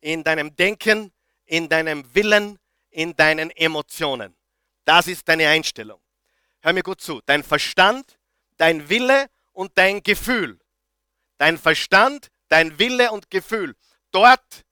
[0.00, 1.12] In deinem Denken,
[1.44, 2.58] in deinem Willen,
[2.90, 4.36] in deinen Emotionen.
[4.84, 6.00] Das ist deine Einstellung.
[6.60, 7.20] Hör mir gut zu.
[7.24, 8.18] Dein Verstand,
[8.56, 10.58] dein Wille und dein Gefühl.
[11.38, 13.76] Dein Verstand, dein Wille und Gefühl.
[14.10, 14.64] Dort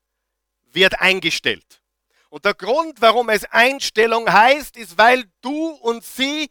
[0.72, 1.80] wird eingestellt.
[2.28, 6.50] Und der Grund, warum es Einstellung heißt, ist, weil du und sie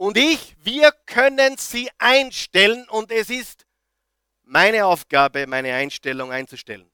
[0.00, 3.66] und ich, wir können sie einstellen und es ist
[4.44, 6.90] meine Aufgabe, meine Einstellung einzustellen.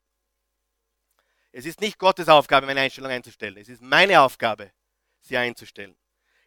[1.52, 3.58] Es ist nicht Gottes Aufgabe, meine Einstellung einzustellen.
[3.58, 4.72] Es ist meine Aufgabe,
[5.20, 5.94] sie einzustellen.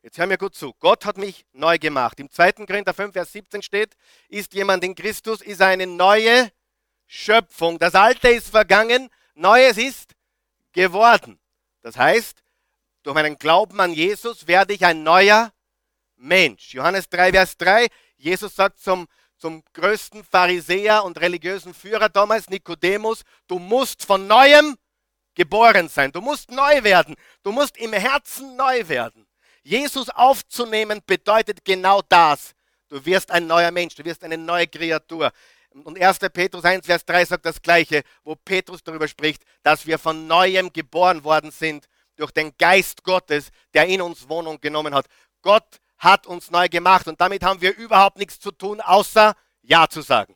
[0.01, 0.73] Jetzt hör mir gut zu.
[0.81, 2.19] Gott hat mich neu gemacht.
[2.19, 2.51] Im 2.
[2.65, 3.95] Korinther 5, Vers 17 steht,
[4.27, 6.51] ist jemand in Christus, ist eine neue
[7.07, 7.79] Schöpfung.
[7.79, 10.13] Das Alte ist vergangen, Neues ist
[10.73, 11.39] geworden.
[11.83, 12.43] Das heißt,
[13.03, 15.53] durch meinen Glauben an Jesus werde ich ein neuer
[16.19, 16.73] Mensch.
[16.73, 23.23] Johannes 3, Vers 3, Jesus sagt zum, zum größten Pharisäer und religiösen Führer damals, Nikodemus,
[23.47, 24.77] du musst von neuem
[25.33, 26.11] geboren sein.
[26.11, 27.15] Du musst neu werden.
[27.43, 29.25] Du musst im Herzen neu werden.
[29.63, 32.53] Jesus aufzunehmen bedeutet genau das.
[32.89, 35.31] Du wirst ein neuer Mensch, du wirst eine neue Kreatur.
[35.71, 36.19] Und 1.
[36.33, 40.73] Petrus 1, Vers 3 sagt das Gleiche, wo Petrus darüber spricht, dass wir von neuem
[40.73, 45.05] geboren worden sind durch den Geist Gottes, der in uns Wohnung genommen hat.
[45.41, 49.87] Gott hat uns neu gemacht und damit haben wir überhaupt nichts zu tun, außer Ja
[49.87, 50.35] zu sagen.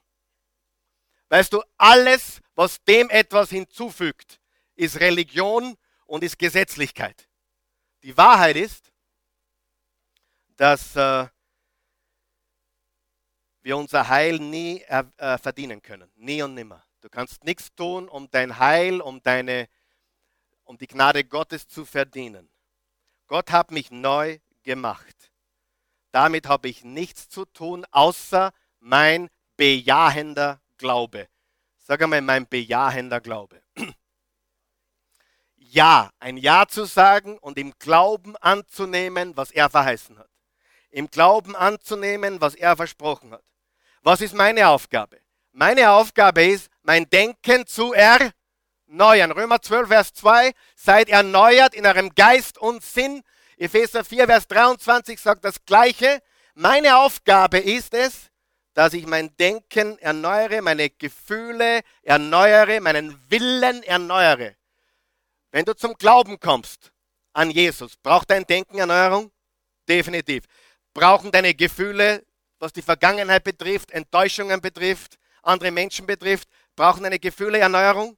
[1.30, 4.39] Weißt du, alles, was dem etwas hinzufügt,
[4.76, 7.28] ist Religion und ist Gesetzlichkeit.
[8.04, 8.91] Die Wahrheit ist,
[10.58, 11.28] dass äh,
[13.62, 16.12] wir unser Heil nie äh, verdienen können.
[16.15, 16.86] Nie und nimmer.
[17.02, 19.67] Du kannst nichts tun, um dein Heil, um deine,
[20.63, 22.49] um die Gnade Gottes zu verdienen.
[23.28, 25.12] Gott hat mich neu gemacht.
[26.13, 31.28] Damit habe ich nichts zu tun, außer mein bejahender Glaube.
[31.80, 33.62] Sag einmal, mein bejahender Glaube.
[35.56, 40.30] Ja, ein Ja zu sagen und im Glauben anzunehmen, was er verheißen hat.
[40.91, 43.43] Im Glauben anzunehmen, was er versprochen hat.
[44.04, 45.19] Was ist meine Aufgabe?
[45.52, 49.32] Meine Aufgabe ist, mein Denken zu erneuern.
[49.32, 53.23] Römer 12, Vers 2, seid erneuert in eurem Geist und Sinn.
[53.63, 56.21] Epheser 4, Vers 23 sagt das Gleiche.
[56.54, 58.30] Meine Aufgabe ist es,
[58.73, 64.58] dass ich mein Denken erneuere, meine Gefühle erneuere, meinen Willen erneuere.
[65.52, 66.91] Wenn du zum Glauben kommst
[67.32, 69.32] an Jesus, braucht dein Denken Erneuerung?
[69.88, 70.43] Definitiv.
[70.93, 72.26] Brauchen deine Gefühle,
[72.60, 78.17] was die Vergangenheit betrifft, Enttäuschungen betrifft, andere Menschen betrifft, brauchen deine Gefühle Erneuerung?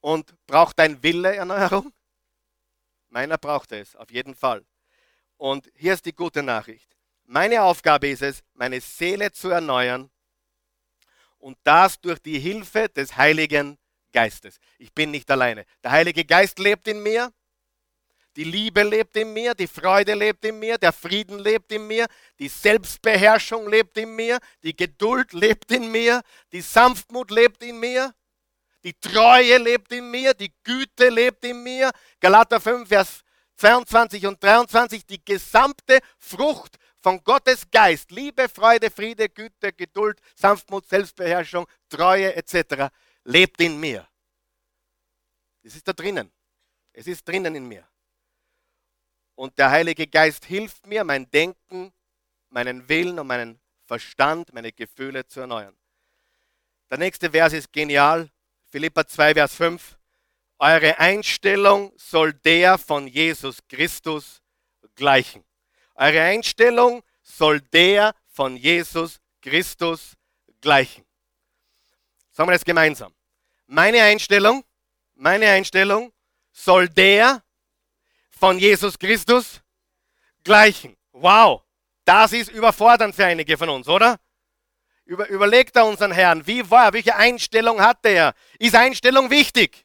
[0.00, 1.94] Und braucht dein Wille Erneuerung?
[3.12, 4.64] Meiner braucht es, auf jeden Fall.
[5.36, 6.96] Und hier ist die gute Nachricht.
[7.24, 10.10] Meine Aufgabe ist es, meine Seele zu erneuern
[11.36, 13.76] und das durch die Hilfe des Heiligen
[14.12, 14.58] Geistes.
[14.78, 15.66] Ich bin nicht alleine.
[15.84, 17.30] Der Heilige Geist lebt in mir.
[18.36, 22.06] Die Liebe lebt in mir, die Freude lebt in mir, der Frieden lebt in mir,
[22.38, 28.14] die Selbstbeherrschung lebt in mir, die Geduld lebt in mir, die Sanftmut lebt in mir,
[28.84, 31.90] die Treue lebt in mir, die Güte lebt in mir.
[32.20, 33.22] Galater 5, Vers
[33.56, 40.88] 22 und 23, die gesamte Frucht von Gottes Geist, Liebe, Freude, Friede, Güte, Geduld, Sanftmut,
[40.88, 42.90] Selbstbeherrschung, Treue etc
[43.24, 44.06] lebt in mir.
[45.62, 46.32] Es ist da drinnen.
[46.92, 47.86] Es ist drinnen in mir.
[49.34, 51.92] Und der Heilige Geist hilft mir, mein Denken,
[52.50, 55.76] meinen Willen und meinen Verstand, meine Gefühle zu erneuern.
[56.90, 58.30] Der nächste Vers ist genial.
[58.72, 59.98] Philippa 2, Vers 5.
[60.58, 64.40] Eure Einstellung soll der von Jesus Christus
[64.94, 65.44] gleichen.
[65.94, 70.16] Eure Einstellung soll der von Jesus Christus
[70.62, 71.04] gleichen.
[72.30, 73.12] Sagen wir das gemeinsam.
[73.66, 74.64] Meine Einstellung,
[75.16, 76.10] meine Einstellung
[76.50, 77.42] soll der
[78.30, 79.60] von Jesus Christus
[80.44, 80.96] gleichen.
[81.12, 81.62] Wow,
[82.06, 84.18] das ist überfordernd für einige von uns, oder?
[85.04, 88.34] Über, überlegt er unseren Herrn, wie war er, welche Einstellung hatte er?
[88.58, 89.84] Ist Einstellung wichtig?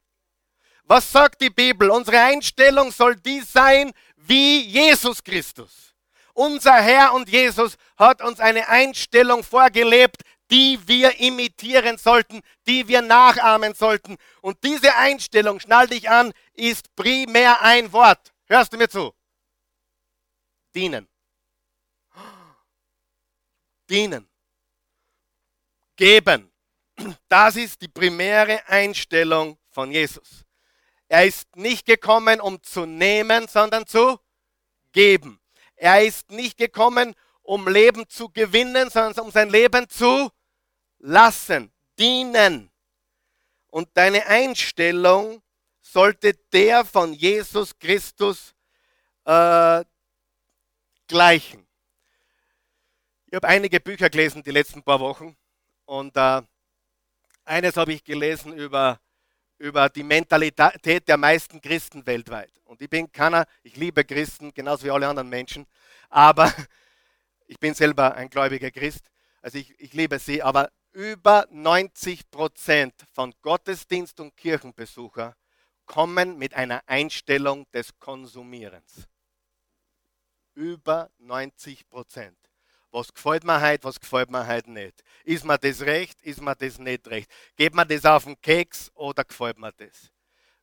[0.83, 1.89] Was sagt die Bibel?
[1.89, 5.95] Unsere Einstellung soll die sein wie Jesus Christus.
[6.33, 13.01] Unser Herr und Jesus hat uns eine Einstellung vorgelebt, die wir imitieren sollten, die wir
[13.01, 14.17] nachahmen sollten.
[14.41, 18.33] Und diese Einstellung, schnall dich an, ist primär ein Wort.
[18.45, 19.13] Hörst du mir zu?
[20.73, 21.07] Dienen.
[23.89, 24.29] Dienen.
[25.97, 26.51] Geben.
[27.27, 30.45] Das ist die primäre Einstellung von Jesus.
[31.09, 34.19] Er ist nicht gekommen, um zu nehmen, sondern zu
[34.91, 35.39] geben.
[35.75, 40.31] Er ist nicht gekommen, um Leben zu gewinnen, sondern um sein Leben zu
[40.99, 42.71] lassen, dienen.
[43.67, 45.41] Und deine Einstellung
[45.81, 48.53] sollte der von Jesus Christus
[49.25, 49.83] äh,
[51.07, 51.67] gleichen.
[53.27, 55.37] Ich habe einige Bücher gelesen die letzten paar Wochen
[55.87, 56.41] und äh,
[57.45, 58.99] eines habe ich gelesen über,
[59.57, 62.51] über die Mentalität der meisten Christen weltweit.
[62.65, 65.65] Und ich bin keiner, ich liebe Christen, genauso wie alle anderen Menschen,
[66.09, 66.53] aber
[67.47, 69.09] ich bin selber ein gläubiger Christ,
[69.41, 75.37] also ich, ich liebe sie, aber über 90 Prozent von Gottesdienst- und Kirchenbesucher
[75.85, 79.07] kommen mit einer Einstellung des Konsumierens.
[80.53, 82.37] Über 90 Prozent.
[82.97, 85.03] Was gefällt mir heute, was gefällt mir heute nicht?
[85.23, 87.29] Ist mir das recht, ist mir das nicht recht?
[87.55, 90.11] Geht mir das auf den Keks oder gefällt mir das?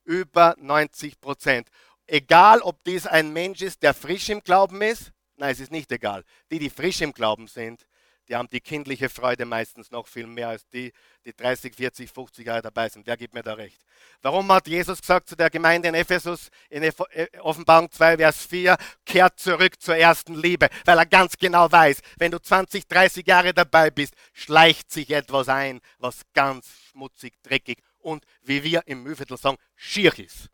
[0.02, 1.68] Über 90 Prozent.
[2.08, 5.92] Egal, ob dies ein Mensch ist, der frisch im Glauben ist, nein, es ist nicht
[5.92, 6.24] egal.
[6.50, 7.86] Die, die frisch im Glauben sind,
[8.28, 10.92] die haben die kindliche Freude meistens noch viel mehr als die,
[11.24, 13.06] die 30, 40, 50 Jahre dabei sind.
[13.06, 13.84] Wer gibt mir da recht?
[14.22, 16.92] Warum hat Jesus gesagt zu der Gemeinde in Ephesus in äh,
[17.40, 20.68] Offenbarung 2, Vers 4, kehrt zurück zur ersten Liebe?
[20.84, 25.48] Weil er ganz genau weiß, wenn du 20, 30 Jahre dabei bist, schleicht sich etwas
[25.48, 30.48] ein, was ganz schmutzig, dreckig und, wie wir im Mühviertel sagen, schier ist.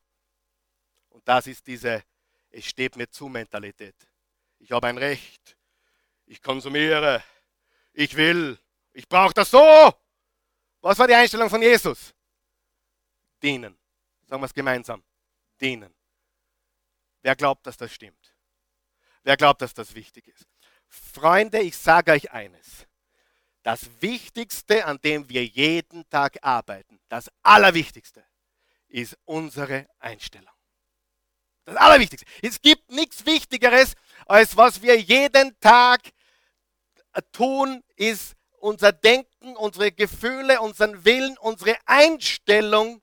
[1.11, 2.03] Und das ist diese
[2.51, 3.95] Es steht mir zu Mentalität.
[4.59, 5.57] Ich habe ein Recht.
[6.27, 7.23] Ich konsumiere
[7.93, 8.59] ich will,
[8.93, 9.95] ich brauche das so.
[10.81, 12.15] Was war die Einstellung von Jesus?
[13.43, 13.79] Dienen.
[14.27, 15.03] Sagen wir es gemeinsam.
[15.61, 15.95] Dienen.
[17.23, 18.35] Wer glaubt, dass das stimmt?
[19.23, 20.47] Wer glaubt, dass das wichtig ist?
[20.89, 22.87] Freunde, ich sage euch eines.
[23.63, 28.25] Das Wichtigste, an dem wir jeden Tag arbeiten, das Allerwichtigste,
[28.89, 30.53] ist unsere Einstellung.
[31.65, 32.27] Das Allerwichtigste.
[32.43, 33.95] Es gibt nichts Wichtigeres,
[34.27, 36.01] als was wir jeden Tag
[37.33, 43.03] tun, ist unser Denken, unsere Gefühle, unseren Willen, unsere Einstellung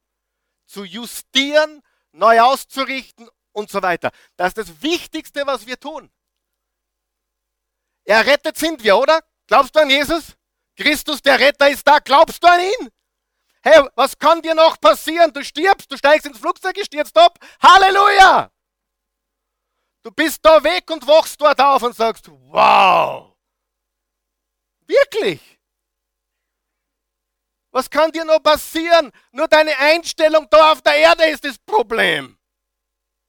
[0.65, 4.11] zu justieren, neu auszurichten und so weiter.
[4.35, 6.11] Das ist das Wichtigste, was wir tun.
[8.05, 9.21] Errettet sind wir, oder?
[9.47, 10.35] Glaubst du an Jesus?
[10.75, 11.99] Christus, der Retter, ist da.
[11.99, 12.89] Glaubst du an ihn?
[13.61, 15.33] Hey, was kann dir noch passieren?
[15.33, 17.37] Du stirbst, du steigst ins Flugzeug, stürzt ab.
[17.61, 18.51] Halleluja!
[20.03, 23.26] Du bist da weg und wachst dort auf und sagst, wow,
[24.87, 25.59] Wirklich.
[27.71, 29.11] Was kann dir noch passieren?
[29.31, 32.37] Nur deine Einstellung da auf der Erde ist das Problem.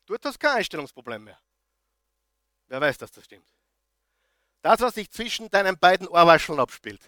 [0.07, 1.39] Du hast kein Einstellungsproblem mehr.
[2.69, 3.49] Wer weiß, dass das stimmt.
[4.63, 7.01] Das, was sich zwischen deinen beiden Ohrwascheln abspielt,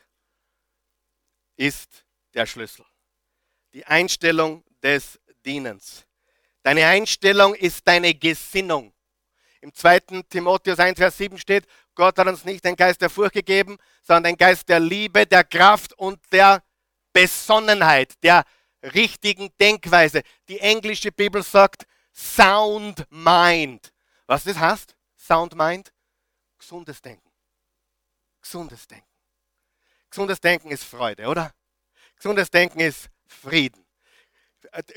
[1.57, 2.85] ist der Schlüssel.
[3.73, 6.05] Die Einstellung des Dienens.
[6.63, 8.93] Deine Einstellung ist deine Gesinnung.
[9.61, 10.23] Im 2.
[10.29, 11.67] Timotheus 1, Vers 7 steht,
[12.01, 15.45] Gott hat uns nicht den Geist der Furcht gegeben, sondern den Geist der Liebe, der
[15.45, 16.63] Kraft und der
[17.13, 18.45] Besonnenheit, der
[18.95, 20.23] richtigen Denkweise.
[20.49, 21.85] Die englische Bibel sagt
[22.15, 23.93] Sound Mind.
[24.27, 24.97] Was das heißt?
[25.19, 25.93] Sound Mind?
[26.59, 27.31] Gesundes Denken.
[28.41, 29.05] Gesundes Denken.
[30.09, 31.53] Gesundes Denken ist Freude, oder?
[32.17, 33.85] Gesundes Denken ist Frieden.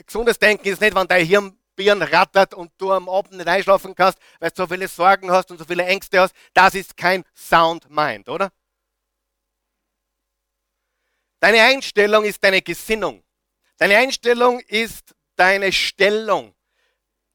[0.05, 3.95] Gesundes Denken ist nicht, wenn dein Hirn Birn rattert und du am Abend nicht einschlafen
[3.95, 7.23] kannst, weil du so viele Sorgen hast und so viele Ängste hast, das ist kein
[7.35, 8.51] Sound Mind, oder?
[11.39, 13.23] Deine Einstellung ist deine Gesinnung.
[13.77, 16.55] Deine Einstellung ist deine Stellung,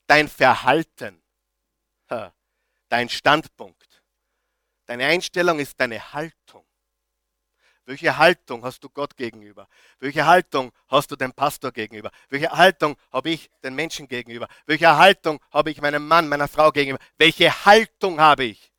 [0.06, 1.22] dein Verhalten,
[2.88, 4.02] dein Standpunkt.
[4.86, 6.64] Deine Einstellung ist deine Haltung.
[7.88, 9.66] Welche Haltung hast du Gott gegenüber?
[9.98, 12.10] Welche Haltung hast du dem Pastor gegenüber?
[12.28, 14.46] Welche Haltung habe ich den Menschen gegenüber?
[14.66, 17.02] Welche Haltung habe ich meinem Mann, meiner Frau gegenüber?
[17.16, 18.74] Welche Haltung habe ich?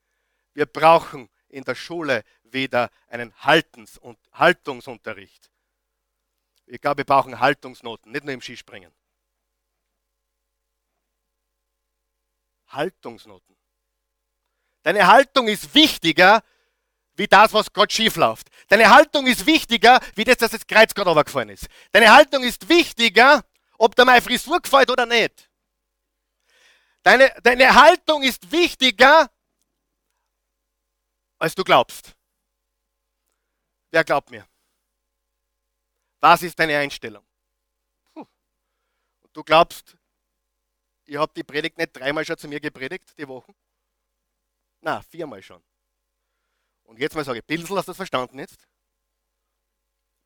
[0.53, 5.49] Wir brauchen in der Schule wieder einen Haltens- und Haltungsunterricht.
[6.67, 8.93] Ich glaube, wir brauchen Haltungsnoten, nicht nur im Skispringen.
[12.67, 13.57] Haltungsnoten.
[14.83, 16.43] Deine Haltung ist wichtiger
[17.19, 18.47] wie das, was Gott schief läuft.
[18.69, 21.67] Deine Haltung ist wichtiger, wie das, dass das Kreuz gerade runtergefallen ist.
[21.91, 23.43] Deine Haltung ist wichtiger,
[23.77, 25.51] ob dir meine Frisur gefällt oder nicht.
[27.03, 29.29] Deine, deine Haltung ist wichtiger,
[31.37, 32.15] als du glaubst.
[33.91, 34.47] Wer glaubt mir?
[36.21, 37.25] Was ist deine Einstellung?
[38.13, 38.25] Puh.
[39.33, 39.97] Du glaubst,
[41.05, 43.53] ich habe die Predigt nicht dreimal schon zu mir gepredigt, die Wochen?
[44.81, 45.61] Na, viermal schon.
[46.89, 48.67] Und jetzt mal sage ich, Pilsel, hast du das verstanden jetzt?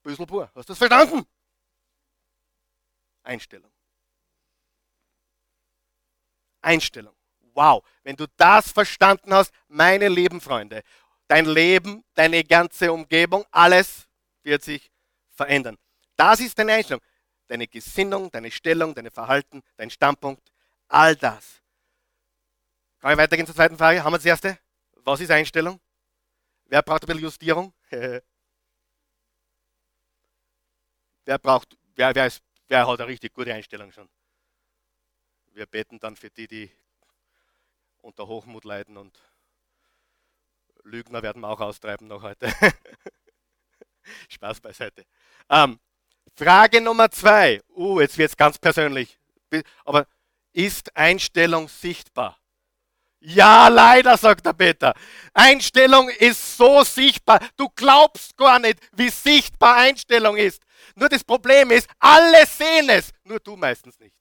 [0.01, 1.25] Büsselpur, hast du das verstanden?
[3.21, 3.69] Einstellung.
[6.61, 7.13] Einstellung.
[7.53, 10.83] Wow, wenn du das verstanden hast, meine lieben Freunde,
[11.27, 14.07] dein Leben, deine ganze Umgebung, alles
[14.43, 14.89] wird sich
[15.31, 15.77] verändern.
[16.15, 17.03] Das ist deine Einstellung.
[17.47, 20.49] Deine Gesinnung, deine Stellung, dein Verhalten, dein Standpunkt,
[20.87, 21.61] all das
[23.01, 24.01] Kann ich weitergehen zur zweiten Frage?
[24.01, 24.57] Haben wir das erste?
[25.03, 25.81] Was ist Einstellung?
[26.65, 27.73] Wer braucht ein bisschen Justierung?
[27.91, 28.21] wer
[31.39, 34.09] braucht, wer, wer, ist, wer hat eine richtig gute Einstellung schon?
[35.53, 36.71] Wir beten dann für die, die
[38.01, 39.19] unter Hochmut leiden und
[40.83, 42.51] Lügner werden wir auch austreiben noch heute.
[44.29, 45.05] Spaß beiseite.
[45.49, 45.79] Ähm,
[46.35, 47.61] Frage Nummer zwei.
[47.69, 49.17] Uh, jetzt wird es ganz persönlich.
[49.85, 50.07] Aber
[50.51, 52.37] ist Einstellung sichtbar?
[53.25, 54.93] Ja, leider, sagt der Peter.
[55.33, 57.39] Einstellung ist so sichtbar.
[57.55, 60.61] Du glaubst gar nicht, wie sichtbar Einstellung ist.
[60.95, 64.13] Nur das Problem ist, alle sehen es, nur du meistens nicht.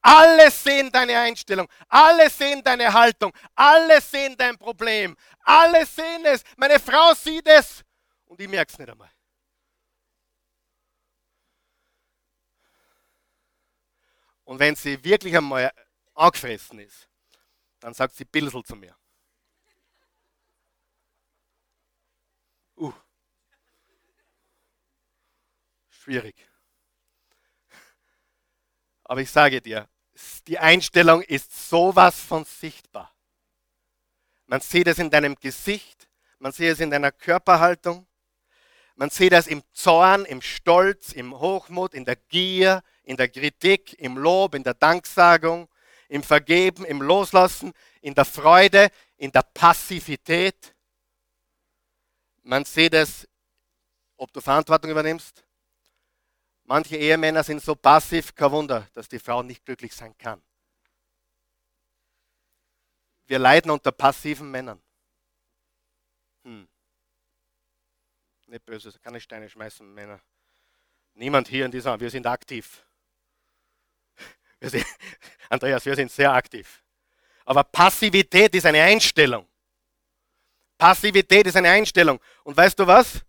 [0.00, 6.42] Alle sehen deine Einstellung, alle sehen deine Haltung, alle sehen dein Problem, alle sehen es.
[6.56, 7.84] Meine Frau sieht es
[8.24, 9.12] und ich merke es nicht einmal.
[14.42, 15.70] Und wenn sie wirklich einmal
[16.14, 17.08] angefressen ist,
[17.82, 18.96] dann sagt sie Bilsel zu mir.
[22.76, 22.92] Uh.
[25.90, 26.36] Schwierig.
[29.04, 29.88] Aber ich sage dir,
[30.46, 33.12] die Einstellung ist sowas von sichtbar.
[34.46, 36.08] Man sieht es in deinem Gesicht,
[36.38, 38.06] man sieht es in deiner Körperhaltung,
[38.94, 43.98] man sieht es im Zorn, im Stolz, im Hochmut, in der Gier, in der Kritik,
[43.98, 45.68] im Lob, in der Danksagung,
[46.12, 50.74] im Vergeben, im Loslassen, in der Freude, in der Passivität.
[52.42, 53.26] Man sieht es,
[54.18, 55.42] ob du Verantwortung übernimmst.
[56.64, 60.42] Manche Ehemänner sind so passiv, kein Wunder, dass die Frau nicht glücklich sein kann.
[63.24, 64.82] Wir leiden unter passiven Männern.
[66.44, 66.68] Hm.
[68.48, 70.20] Nicht böse, keine Steine schmeißen, Männer.
[71.14, 72.84] Niemand hier in dieser, wir sind aktiv.
[74.70, 74.86] Sind,
[75.48, 76.82] Andreas, wir sind sehr aktiv.
[77.44, 79.46] Aber Passivität ist eine Einstellung.
[80.78, 82.20] Passivität ist eine Einstellung.
[82.44, 83.20] Und weißt du was?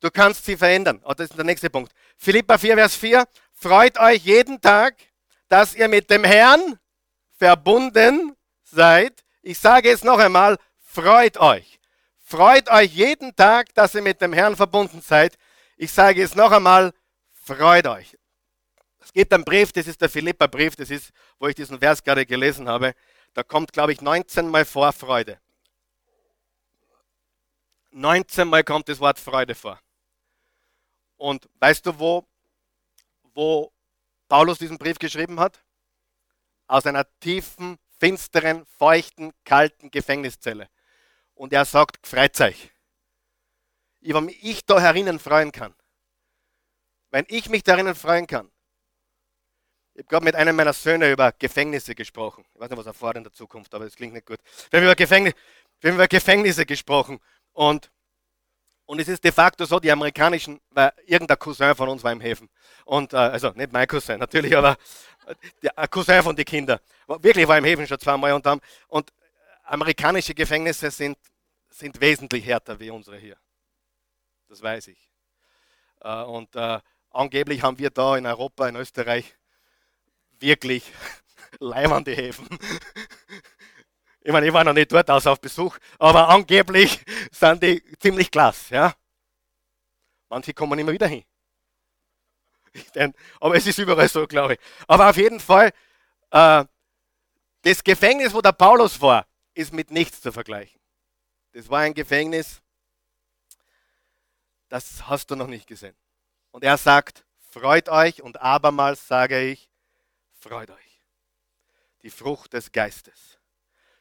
[0.00, 1.00] Du kannst sie verändern.
[1.04, 1.92] Oh, das ist der nächste Punkt.
[2.16, 3.24] Philippa 4, Vers 4.
[3.52, 4.96] Freut euch jeden Tag,
[5.48, 6.78] dass ihr mit dem Herrn
[7.36, 8.34] verbunden
[8.64, 9.22] seid.
[9.42, 11.78] Ich sage es noch einmal, freut euch.
[12.18, 15.36] Freut euch jeden Tag, dass ihr mit dem Herrn verbunden seid.
[15.76, 16.92] Ich sage es noch einmal,
[17.44, 18.16] freut euch.
[19.10, 22.24] Es gibt einen Brief, das ist der Philippa-Brief, das ist, wo ich diesen Vers gerade
[22.24, 22.94] gelesen habe.
[23.34, 25.40] Da kommt, glaube ich, 19 Mal vor Freude.
[27.90, 29.80] 19 Mal kommt das Wort Freude vor.
[31.16, 32.24] Und weißt du, wo,
[33.34, 33.72] wo
[34.28, 35.60] Paulus diesen Brief geschrieben hat?
[36.68, 40.68] Aus einer tiefen, finsteren, feuchten, kalten Gefängniszelle.
[41.34, 42.70] Und er sagt, freut euch.
[44.02, 45.74] Wenn ich da herinnen freuen kann,
[47.10, 48.52] wenn ich mich darin freuen kann,
[50.00, 52.42] ich habe gerade mit einem meiner Söhne über Gefängnisse gesprochen.
[52.54, 54.38] Ich weiß nicht, was er vorhat in der Zukunft, aber das klingt nicht gut.
[54.70, 55.34] Wir haben über, Gefängnis,
[55.78, 57.20] wir haben über Gefängnisse gesprochen.
[57.52, 57.90] Und,
[58.86, 62.20] und es ist de facto so, die amerikanischen, weil irgendein Cousin von uns war im
[62.22, 62.48] Häfen.
[62.86, 64.78] Und, äh, also nicht mein Cousin, natürlich, aber
[65.62, 66.78] der Cousin von den Kindern.
[67.06, 68.32] Wirklich war im Häfen schon zweimal.
[68.32, 68.46] Und,
[68.88, 69.12] und
[69.64, 71.18] amerikanische Gefängnisse sind,
[71.68, 73.36] sind wesentlich härter wie unsere hier.
[74.48, 75.10] Das weiß ich.
[76.00, 76.80] Äh, und äh,
[77.10, 79.36] angeblich haben wir da in Europa, in Österreich,
[80.40, 80.92] wirklich
[81.58, 82.48] leimende Häfen.
[84.22, 87.00] Ich meine, ich war noch nicht dort aus auf Besuch, aber angeblich
[87.32, 88.74] sind die ziemlich klasse.
[88.74, 88.94] Ja?
[90.28, 91.24] Manche kommen immer wieder hin.
[93.40, 94.60] aber es ist überall so, glaube ich.
[94.86, 95.72] Aber auf jeden Fall,
[96.30, 96.64] äh,
[97.62, 100.80] das Gefängnis, wo der Paulus war, ist mit nichts zu vergleichen.
[101.52, 102.62] Das war ein Gefängnis,
[104.68, 105.96] das hast du noch nicht gesehen.
[106.52, 109.69] Und er sagt, freut euch und abermals sage ich,
[110.40, 111.00] freut euch.
[112.02, 113.38] Die Frucht des Geistes.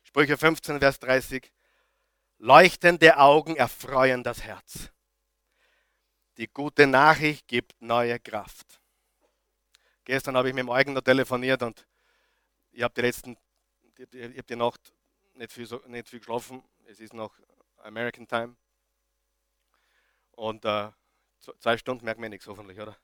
[0.03, 1.51] Sprüche 15, Vers 30.
[2.37, 4.89] Leuchtende Augen erfreuen das Herz.
[6.37, 8.81] Die gute Nachricht gibt neue Kraft.
[10.05, 11.85] Gestern habe ich mit dem Eugen noch telefoniert und
[12.71, 13.37] ich habe die letzten,
[13.97, 14.93] ich habe die Nacht
[15.33, 16.63] nicht viel, nicht viel geschlafen.
[16.87, 17.35] Es ist noch
[17.83, 18.55] American Time.
[20.31, 20.89] Und äh,
[21.59, 22.97] zwei Stunden merken wir nichts hoffentlich, oder?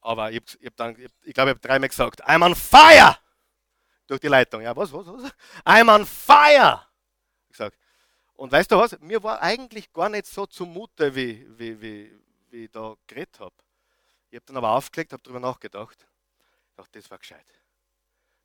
[0.00, 3.16] Aber ich, ich, ich glaube, ich habe dreimal gesagt, I'm on fire!
[4.06, 4.62] Durch die Leitung.
[4.62, 5.32] Ja, was, was, was?
[5.64, 6.86] I'm on fire!
[7.50, 7.74] Ich sag,
[8.38, 8.98] und weißt du was?
[9.00, 12.18] Mir war eigentlich gar nicht so zumute, wie, wie, wie,
[12.50, 13.54] wie ich da geredet habe.
[14.30, 16.06] Ich habe dann aber aufgelegt, habe darüber nachgedacht.
[16.70, 17.46] Ich dachte, das war gescheit.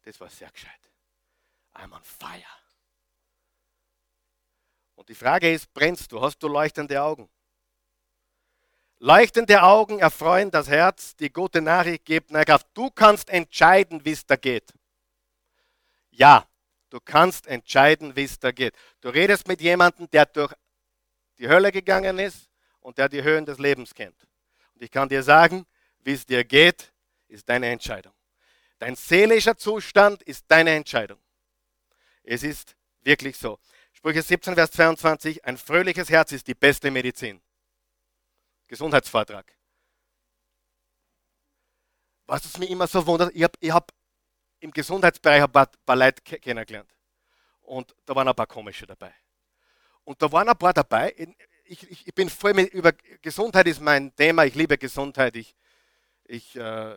[0.01, 0.79] Das war sehr gescheit.
[1.75, 2.41] I'm on fire.
[4.95, 6.19] Und die Frage ist, brennst du?
[6.19, 7.29] Hast du leuchtende Augen?
[9.05, 12.67] Leuchtende Augen erfreuen das Herz, die gute Nachricht gibt neue Kraft.
[12.73, 14.71] Du kannst entscheiden, wie es da geht.
[16.11, 16.47] Ja,
[16.89, 18.73] du kannst entscheiden, wie es da geht.
[19.01, 20.53] Du redest mit jemandem, der durch
[21.37, 22.49] die Hölle gegangen ist
[22.79, 24.15] und der die Höhen des Lebens kennt.
[24.73, 25.65] Und ich kann dir sagen,
[25.99, 26.93] wie es dir geht,
[27.27, 28.13] ist deine Entscheidung.
[28.79, 31.19] Dein seelischer Zustand ist deine Entscheidung.
[32.23, 33.59] Es ist wirklich so.
[33.91, 37.41] Sprüche 17, Vers 22, ein fröhliches Herz ist die beste Medizin.
[38.73, 39.45] Gesundheitsvortrag.
[42.25, 43.91] Was es mir immer so wundert, ich habe hab
[44.61, 46.89] im Gesundheitsbereich ein paar, paar Leute kennengelernt.
[47.61, 49.13] Und da waren ein paar komische dabei.
[50.03, 51.13] Und da waren ein paar dabei.
[51.65, 54.43] Ich, ich, ich bin voll mit, über Gesundheit ist mein Thema.
[54.45, 55.35] Ich liebe Gesundheit.
[55.35, 55.55] Ich,
[56.23, 56.95] ich äh,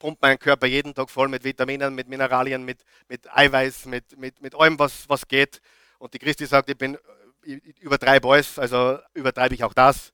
[0.00, 4.42] pumpe meinen Körper jeden Tag voll mit Vitaminen, mit Mineralien, mit, mit Eiweiß, mit, mit,
[4.42, 5.60] mit allem, was, was geht.
[6.00, 6.98] Und die Christi sagt, ich bin
[7.44, 10.12] ich übertreibe alles, also übertreibe ich auch das.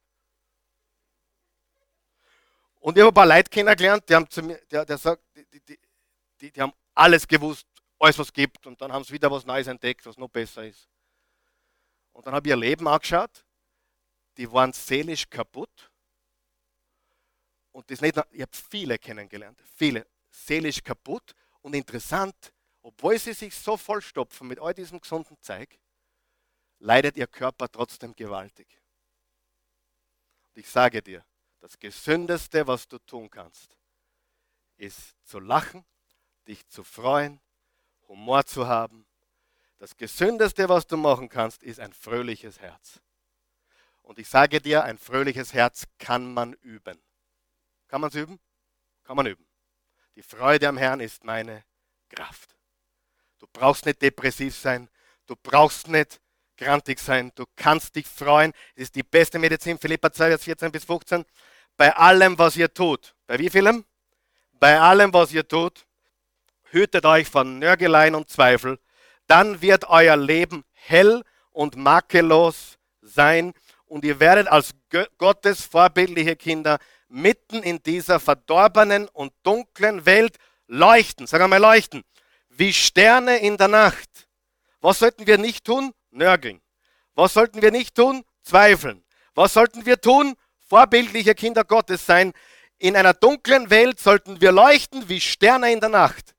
[2.82, 5.60] Und ich habe ein paar Leute kennengelernt, die haben zu mir, der, der sagt, die,
[5.60, 5.78] die,
[6.40, 7.64] die, die haben alles gewusst,
[7.96, 8.66] alles was gibt.
[8.66, 10.88] Und dann haben sie wieder was Neues entdeckt, was noch besser ist.
[12.12, 13.46] Und dann habe ich ihr Leben angeschaut.
[14.36, 15.92] Die waren seelisch kaputt.
[17.70, 22.52] Und das nicht, ich habe viele kennengelernt, viele seelisch kaputt und interessant,
[22.82, 25.78] obwohl sie sich so vollstopfen mit all diesem gesunden Zeug,
[26.80, 28.82] leidet ihr Körper trotzdem gewaltig.
[30.48, 31.24] Und ich sage dir,
[31.62, 33.78] das Gesündeste, was du tun kannst,
[34.76, 35.84] ist zu lachen,
[36.48, 37.40] dich zu freuen,
[38.08, 39.06] Humor zu haben.
[39.78, 43.00] Das Gesündeste, was du machen kannst, ist ein fröhliches Herz.
[44.02, 47.00] Und ich sage dir, ein fröhliches Herz kann man üben.
[47.86, 48.40] Kann man es üben?
[49.04, 49.46] Kann man üben.
[50.16, 51.64] Die Freude am Herrn ist meine
[52.08, 52.56] Kraft.
[53.38, 54.90] Du brauchst nicht depressiv sein.
[55.26, 56.20] Du brauchst nicht
[56.56, 57.30] grantig sein.
[57.36, 58.52] Du kannst dich freuen.
[58.74, 59.78] Es ist die beste Medizin.
[59.78, 61.24] Philippa 2, Vers 14 bis 15
[61.76, 63.14] bei allem, was ihr tut.
[63.26, 63.84] Bei wie vielem?
[64.52, 65.86] Bei allem, was ihr tut,
[66.70, 68.78] hütet euch von Nörgeleien und Zweifel.
[69.26, 73.52] Dann wird euer Leben hell und makellos sein
[73.86, 74.70] und ihr werdet als
[75.18, 81.26] Gottes vorbildliche Kinder mitten in dieser verdorbenen und dunklen Welt leuchten.
[81.26, 82.04] Sag einmal leuchten.
[82.48, 84.28] Wie Sterne in der Nacht.
[84.80, 85.92] Was sollten wir nicht tun?
[86.10, 86.60] Nörgeln.
[87.14, 88.24] Was sollten wir nicht tun?
[88.42, 89.04] Zweifeln.
[89.34, 90.34] Was sollten wir tun?
[90.72, 92.32] Vorbildliche Kinder Gottes sein.
[92.78, 96.34] In einer dunklen Welt sollten wir leuchten wie Sterne in der Nacht.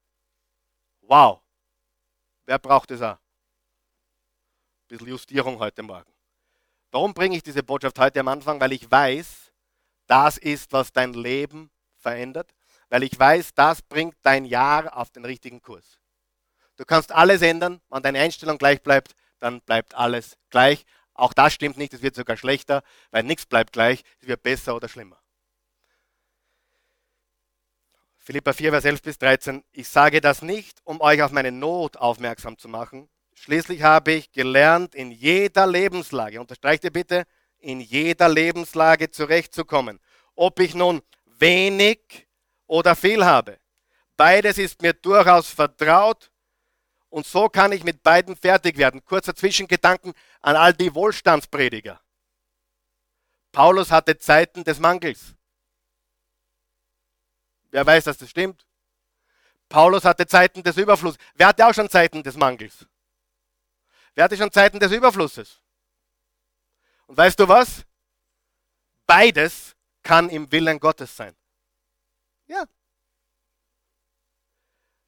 [1.02, 1.40] Wow.
[2.48, 3.20] Wer braucht es auch?
[3.20, 6.12] Ein bisschen Justierung heute Morgen.
[6.90, 8.60] Warum bringe ich diese Botschaft heute am Anfang?
[8.60, 9.52] Weil ich weiß,
[10.08, 11.70] das ist, was dein Leben
[12.00, 12.56] verändert.
[12.90, 16.00] Weil ich weiß, das bringt dein Jahr auf den richtigen Kurs.
[16.78, 20.86] Du kannst alles ändern, wenn deine Einstellung gleich bleibt, dann bleibt alles gleich.
[21.14, 24.76] Auch das stimmt nicht, es wird sogar schlechter, weil nichts bleibt gleich, es wird besser
[24.76, 25.20] oder schlimmer.
[28.18, 29.64] Philippa 4, Vers 11 bis 13.
[29.74, 33.10] Ich sage das nicht, um euch auf meine Not aufmerksam zu machen.
[33.34, 37.26] Schließlich habe ich gelernt, in jeder Lebenslage, unterstreicht ihr bitte,
[37.60, 40.00] in jeder Lebenslage zurechtzukommen.
[40.36, 42.28] Ob ich nun wenig
[42.66, 43.60] oder viel habe.
[44.16, 46.32] Beides ist mir durchaus vertraut
[47.14, 49.06] und so kann ich mit beiden fertig werden.
[49.06, 52.02] Kurzer Zwischengedanken an all die Wohlstandsprediger.
[53.52, 55.36] Paulus hatte Zeiten des Mangels.
[57.70, 58.66] Wer weiß, dass das stimmt?
[59.70, 61.20] Paulus hatte Zeiten des Überflusses.
[61.36, 62.84] Wer hatte auch schon Zeiten des Mangels?
[64.16, 65.62] Wer hatte schon Zeiten des Überflusses?
[67.06, 67.86] Und weißt du was?
[69.06, 71.36] Beides kann im Willen Gottes sein.
[72.48, 72.66] Ja.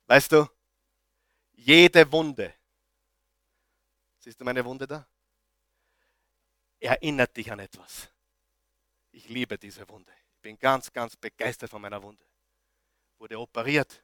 [0.06, 0.48] Weißt du,
[1.66, 2.54] jede Wunde,
[4.20, 5.08] siehst du meine Wunde da?
[6.80, 8.08] Erinnert dich an etwas.
[9.12, 10.12] Ich liebe diese Wunde.
[10.36, 12.24] Ich bin ganz, ganz begeistert von meiner Wunde.
[13.18, 14.04] Wurde operiert.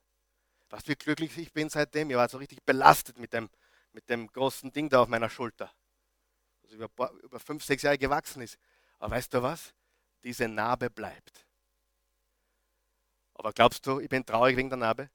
[0.70, 2.10] Was wie glücklich ich bin seitdem.
[2.10, 3.48] Ich war so richtig belastet mit dem,
[3.92, 5.72] mit dem großen Ding da auf meiner Schulter.
[6.64, 8.58] Also über, über fünf, sechs Jahre gewachsen ist.
[8.98, 9.76] Aber weißt du was?
[10.24, 11.46] Diese Narbe bleibt.
[13.36, 15.12] Aber glaubst du, ich bin traurig wegen der Narbe?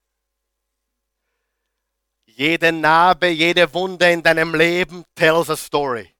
[2.36, 6.14] Jede Narbe, jede Wunde in deinem Leben tells a story.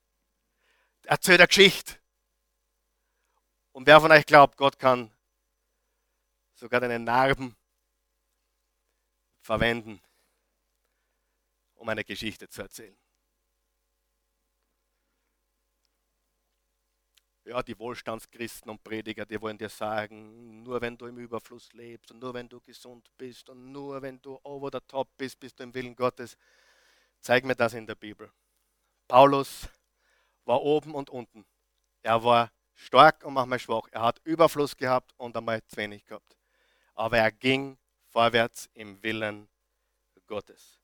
[1.02, 2.00] Erzählt eine Geschichte.
[3.72, 5.12] Und wer von euch glaubt, Gott kann
[6.54, 7.54] sogar deine Narben
[9.42, 10.00] verwenden,
[11.74, 12.96] um eine Geschichte zu erzählen?
[17.46, 22.10] Ja, die Wohlstandschristen und Prediger, die wollen dir sagen, nur wenn du im Überfluss lebst
[22.10, 25.58] und nur wenn du gesund bist und nur wenn du over the top bist, bist
[25.60, 26.36] du im Willen Gottes.
[27.20, 28.30] Zeig mir das in der Bibel.
[29.06, 29.68] Paulus
[30.44, 31.46] war oben und unten.
[32.02, 33.88] Er war stark und manchmal schwach.
[33.92, 36.36] Er hat Überfluss gehabt und einmal zu wenig gehabt.
[36.94, 37.78] Aber er ging
[38.08, 39.48] vorwärts im Willen
[40.26, 40.80] Gottes.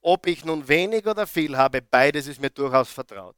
[0.00, 3.36] Ob ich nun wenig oder viel habe, beides ist mir durchaus vertraut.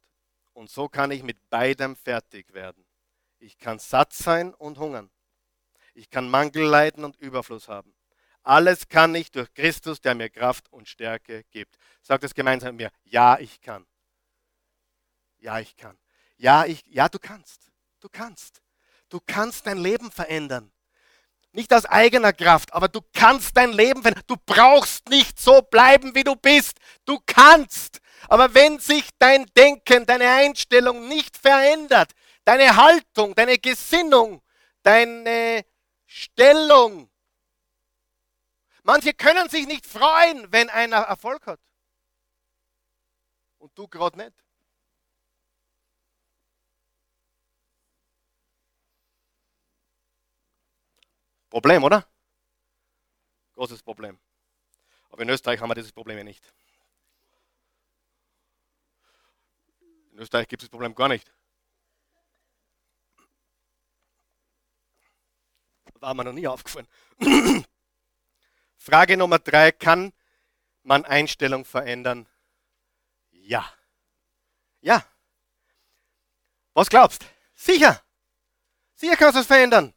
[0.53, 2.85] Und so kann ich mit beidem fertig werden.
[3.39, 5.09] Ich kann satt sein und hungern.
[5.93, 7.93] Ich kann Mangel leiden und Überfluss haben.
[8.43, 11.77] Alles kann ich durch Christus, der mir Kraft und Stärke gibt.
[12.01, 12.91] Sagt es gemeinsam mit mir.
[13.03, 13.85] Ja, ich kann.
[15.39, 15.97] Ja, ich kann.
[16.37, 17.71] Ja, ich, ja, du kannst.
[17.99, 18.61] Du kannst.
[19.09, 20.71] Du kannst dein Leben verändern.
[21.51, 24.23] Nicht aus eigener Kraft, aber du kannst dein Leben verändern.
[24.27, 26.79] Du brauchst nicht so bleiben, wie du bist.
[27.05, 28.01] Du kannst.
[28.29, 32.13] Aber wenn sich dein Denken, deine Einstellung nicht verändert,
[32.45, 34.41] deine Haltung, deine Gesinnung,
[34.81, 35.65] deine
[36.05, 37.09] Stellung,
[38.83, 41.59] manche können sich nicht freuen, wenn einer Erfolg hat.
[43.57, 44.33] Und du gerade nicht.
[51.49, 52.07] Problem, oder?
[53.53, 54.19] Großes Problem.
[55.11, 56.43] Aber in Österreich haben wir dieses Problem ja nicht.
[60.13, 61.33] In Österreich gibt es das Problem gar nicht.
[65.99, 66.87] War mir noch nie aufgefallen.
[68.77, 70.13] Frage Nummer drei: Kann
[70.83, 72.29] man Einstellung verändern?
[73.31, 73.73] Ja.
[74.81, 75.03] Ja.
[76.73, 77.25] Was glaubst?
[77.55, 78.03] Sicher.
[78.93, 79.95] Sicher kannst du es verändern.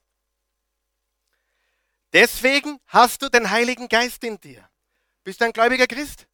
[2.14, 4.67] Deswegen hast du den Heiligen Geist in dir.
[5.25, 6.27] Bist du ein gläubiger Christ?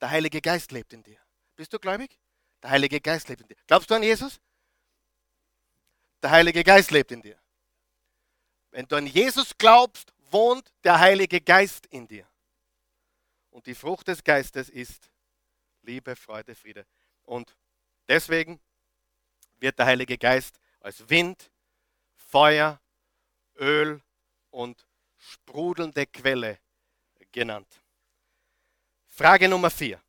[0.00, 1.20] Der Heilige Geist lebt in dir.
[1.54, 2.18] Bist du gläubig?
[2.62, 3.56] Der Heilige Geist lebt in dir.
[3.66, 4.40] Glaubst du an Jesus?
[6.22, 7.38] Der Heilige Geist lebt in dir.
[8.70, 12.26] Wenn du an Jesus glaubst, wohnt der Heilige Geist in dir.
[13.50, 15.10] Und die Frucht des Geistes ist
[15.82, 16.86] Liebe, Freude, Friede.
[17.24, 17.56] Und
[18.08, 18.60] deswegen
[19.58, 21.50] wird der Heilige Geist als Wind,
[22.16, 22.80] Feuer,
[23.56, 24.02] Öl
[24.50, 24.86] und
[25.16, 26.58] sprudelnde Quelle
[27.32, 27.82] genannt.
[29.06, 30.00] Frage Nummer vier.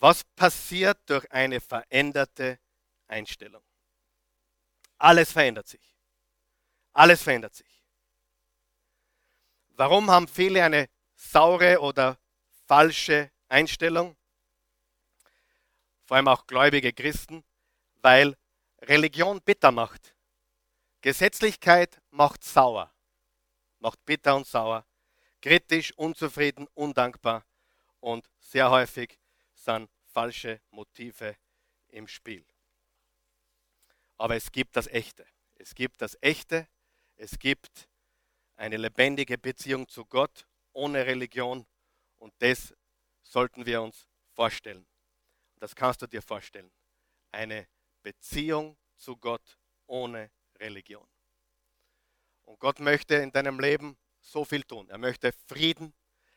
[0.00, 2.58] Was passiert durch eine veränderte
[3.06, 3.62] Einstellung?
[4.98, 5.94] Alles verändert sich.
[6.92, 7.84] Alles verändert sich.
[9.70, 12.18] Warum haben viele eine saure oder
[12.66, 14.16] falsche Einstellung?
[16.04, 17.44] Vor allem auch gläubige Christen,
[17.96, 18.36] weil
[18.80, 20.14] Religion bitter macht.
[21.00, 22.92] Gesetzlichkeit macht sauer
[23.80, 24.86] macht bitter und sauer,
[25.40, 27.44] kritisch, unzufrieden, undankbar
[28.00, 29.18] und sehr häufig
[29.68, 31.36] sind falsche Motive
[31.88, 32.44] im Spiel.
[34.16, 35.26] Aber es gibt das Echte.
[35.56, 36.66] Es gibt das Echte.
[37.16, 37.86] Es gibt
[38.56, 41.66] eine lebendige Beziehung zu Gott ohne Religion
[42.16, 42.74] und das
[43.22, 44.86] sollten wir uns vorstellen.
[45.56, 46.70] Das kannst du dir vorstellen.
[47.30, 47.68] Eine
[48.02, 51.06] Beziehung zu Gott ohne Religion.
[52.44, 54.88] Und Gott möchte in deinem Leben so viel tun.
[54.88, 55.92] Er möchte Frieden,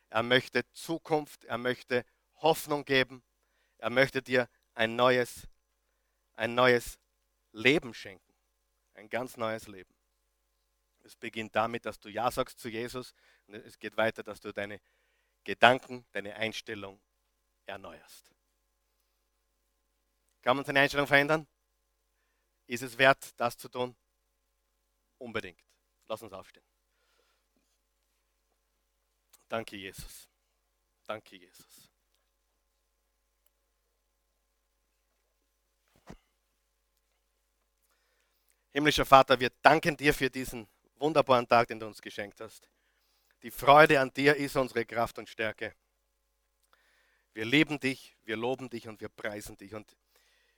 [0.10, 2.04] er möchte Zukunft, er möchte
[2.42, 3.24] Hoffnung geben,
[3.78, 5.48] er möchte dir ein neues,
[6.34, 7.00] ein neues
[7.52, 8.34] Leben schenken.
[8.94, 9.94] Ein ganz neues Leben.
[11.04, 13.14] Es beginnt damit, dass du Ja sagst zu Jesus
[13.48, 14.80] und es geht weiter, dass du deine
[15.44, 17.02] Gedanken, deine Einstellung
[17.66, 18.32] erneuerst.
[20.42, 21.48] Kann man seine Einstellung verändern?
[22.68, 23.96] Ist es wert, das zu tun?
[25.18, 25.62] Unbedingt.
[26.08, 26.66] Lass uns aufstehen.
[29.50, 30.30] Danke, Jesus.
[31.06, 31.91] Danke, Jesus.
[38.72, 42.70] Himmlischer Vater, wir danken dir für diesen wunderbaren Tag, den du uns geschenkt hast.
[43.44, 45.76] Die Freude an dir ist unsere Kraft und Stärke.
[47.34, 49.74] Wir lieben dich, wir loben dich und wir preisen dich.
[49.74, 49.98] Und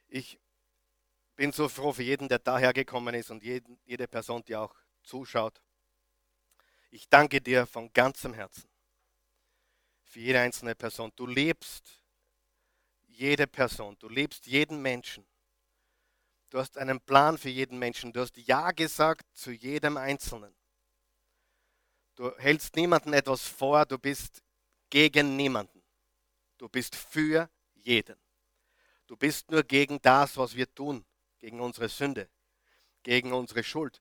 [0.08, 0.40] ich
[1.36, 5.62] bin so froh für jeden, der dahergekommen ist und jeden, jede Person, die auch zuschaut.
[6.92, 8.70] Ich danke dir von ganzem Herzen
[10.04, 11.12] für jede einzelne Person.
[11.16, 12.00] Du lebst
[13.08, 15.26] jede Person, du lebst jeden Menschen.
[16.54, 18.14] Du hast einen Plan für jeden Menschen.
[18.14, 20.56] Du hast Ja gesagt zu jedem Einzelnen.
[22.14, 24.44] Du hältst niemandem etwas vor, du bist
[24.92, 25.82] gegen niemanden.
[26.60, 28.20] Du bist für jeden.
[29.08, 31.04] Du bist nur gegen das, was wir tun,
[31.40, 32.30] gegen unsere Sünde,
[33.02, 34.00] gegen unsere Schuld.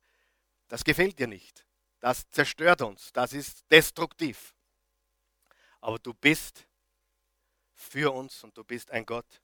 [0.68, 1.66] Das gefällt dir nicht.
[2.00, 3.14] Das zerstört uns.
[3.14, 4.55] Das ist destruktiv.
[5.80, 6.68] Aber du bist
[7.72, 9.40] für uns und du bist ein Gott,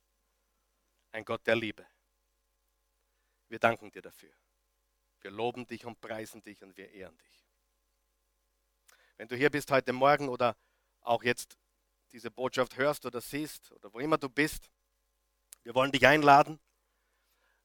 [1.11, 1.87] ein Gott der Liebe.
[3.49, 4.33] Wir danken dir dafür.
[5.21, 7.47] Wir loben dich und preisen dich und wir ehren dich.
[9.17, 10.57] Wenn du hier bist heute Morgen oder
[11.01, 11.59] auch jetzt
[12.13, 14.71] diese Botschaft hörst oder siehst oder wo immer du bist,
[15.65, 16.61] wir wollen dich einladen,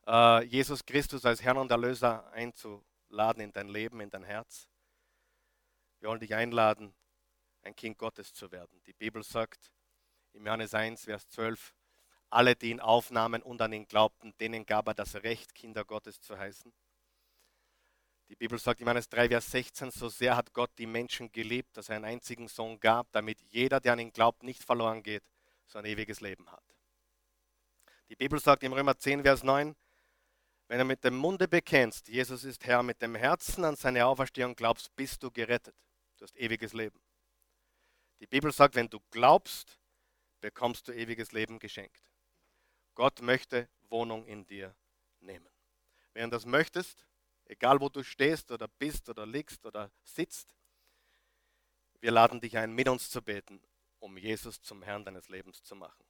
[0.08, 4.68] äh, Jesus Christus als Herrn und Erlöser einzuladen laden in dein Leben, in dein Herz.
[6.00, 6.94] Wir wollen dich einladen,
[7.62, 8.82] ein Kind Gottes zu werden.
[8.86, 9.72] Die Bibel sagt
[10.34, 11.74] Im Johannes 1, Vers 12.
[12.34, 16.20] Alle, die ihn aufnahmen und an ihn glaubten, denen gab er das Recht, Kinder Gottes
[16.20, 16.74] zu heißen.
[18.30, 21.78] Die Bibel sagt in Johannes 3, Vers 16, so sehr hat Gott die Menschen geliebt,
[21.78, 25.24] dass er einen einzigen Sohn gab, damit jeder, der an ihn glaubt, nicht verloren geht,
[25.68, 26.64] sondern ewiges Leben hat.
[28.10, 29.76] Die Bibel sagt im Römer 10, Vers 9,
[30.70, 34.56] wenn du mit dem Munde bekennst, Jesus ist Herr, mit dem Herzen an seine Auferstehung
[34.56, 35.76] glaubst, bist du gerettet.
[36.18, 37.00] Du hast ewiges Leben.
[38.20, 39.78] Die Bibel sagt, wenn du glaubst,
[40.42, 42.02] bekommst du ewiges Leben geschenkt.
[42.96, 44.76] Gott möchte Wohnung in dir
[45.20, 45.50] nehmen.
[46.14, 47.06] Wenn du das möchtest,
[47.46, 50.56] egal wo du stehst oder bist oder liegst oder sitzt,
[52.00, 53.62] wir laden dich ein, mit uns zu beten,
[54.00, 56.04] um Jesus zum Herrn deines Lebens zu machen.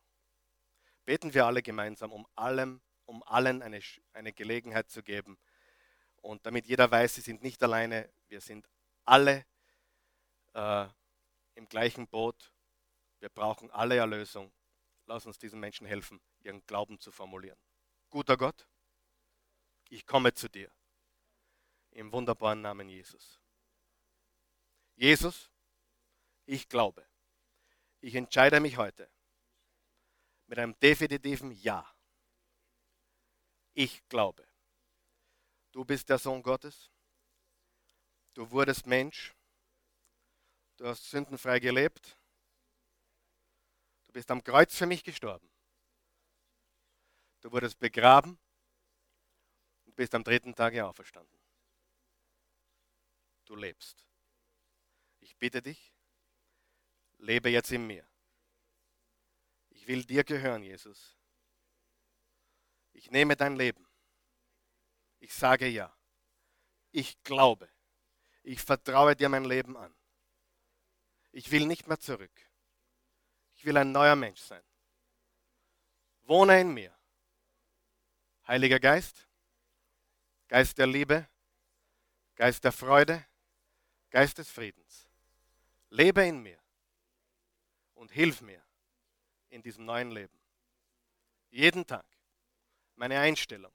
[1.06, 3.80] Beten wir alle gemeinsam, um, allem, um allen eine,
[4.14, 5.38] eine Gelegenheit zu geben.
[6.22, 8.68] Und damit jeder weiß, sie sind nicht alleine, wir sind
[9.06, 9.46] alle
[10.54, 10.88] äh,
[11.56, 12.52] im gleichen Boot.
[13.20, 14.52] Wir brauchen alle Erlösung.
[15.06, 17.60] Lass uns diesen Menschen helfen, ihren Glauben zu formulieren.
[18.10, 18.68] Guter Gott,
[19.90, 20.72] ich komme zu dir
[21.92, 23.40] im wunderbaren Namen Jesus.
[24.96, 25.52] Jesus,
[26.46, 27.08] ich glaube.
[28.00, 29.10] Ich entscheide mich heute
[30.48, 31.90] mit einem definitiven Ja.
[33.74, 34.48] Ich glaube.
[35.72, 36.92] Du bist der Sohn Gottes.
[38.34, 39.34] Du wurdest Mensch.
[40.78, 42.18] Du hast sündenfrei gelebt.
[44.06, 45.53] Du bist am Kreuz für mich gestorben.
[47.44, 48.40] Du wurdest begraben
[49.86, 51.44] und bist am dritten Tage auferstanden
[53.46, 54.08] du lebst.
[55.20, 55.94] Ich bitte dich,
[57.18, 58.08] lebe jetzt in mir.
[59.70, 61.18] Ich will dir gehören, Jesus.
[62.94, 63.88] Ich nehme dein Leben.
[65.20, 65.96] Ich sage ja.
[66.92, 67.70] Ich glaube.
[68.44, 69.96] Ich vertraue dir mein Leben an.
[71.32, 72.50] Ich will nicht mehr zurück.
[73.56, 74.64] Ich will ein neuer Mensch sein.
[76.24, 76.96] Wohne in mir.
[78.48, 79.28] Heiliger Geist,
[80.50, 81.28] Geist der Liebe,
[82.36, 83.26] Geist der Freude,
[84.10, 85.08] Geist des Friedens,
[85.90, 86.60] lebe in mir
[87.94, 88.62] und hilf mir
[89.50, 90.38] in diesem neuen Leben.
[91.52, 92.06] Jeden Tag
[92.96, 93.74] meine Einstellung,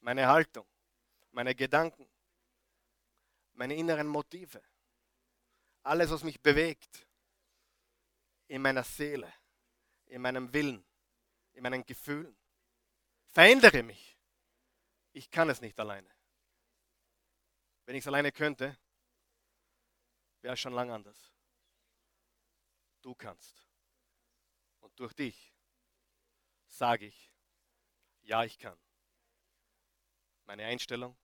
[0.00, 0.66] meine Haltung,
[1.30, 2.08] meine Gedanken,
[3.52, 4.62] meine inneren Motive,
[5.82, 7.06] alles, was mich bewegt,
[8.48, 9.32] in meiner Seele,
[10.06, 10.84] in meinem Willen,
[11.52, 12.36] in meinen Gefühlen.
[13.34, 14.16] Verändere mich.
[15.12, 16.08] Ich kann es nicht alleine.
[17.84, 18.78] Wenn ich es alleine könnte,
[20.40, 21.34] wäre schon lang anders.
[23.02, 23.66] Du kannst.
[24.78, 25.52] Und durch dich
[26.68, 27.32] sage ich,
[28.22, 28.78] ja, ich kann.
[30.44, 31.16] Meine Einstellung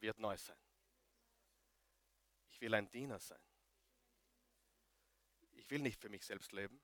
[0.00, 0.58] wird neu sein.
[2.50, 3.40] Ich will ein Diener sein.
[5.52, 6.82] Ich will nicht für mich selbst leben.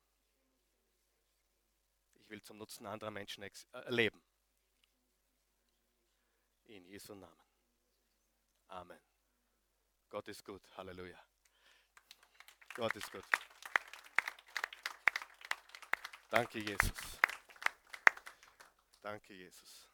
[2.32, 3.50] Will zum Nutzen anderer Menschen äh,
[3.88, 4.18] leben.
[6.64, 7.42] In Jesu Namen.
[8.68, 8.98] Amen.
[10.08, 10.62] Gott ist gut.
[10.74, 11.22] Halleluja.
[12.74, 13.24] Gott ist gut.
[16.30, 17.20] Danke, Jesus.
[19.02, 19.91] Danke, Jesus.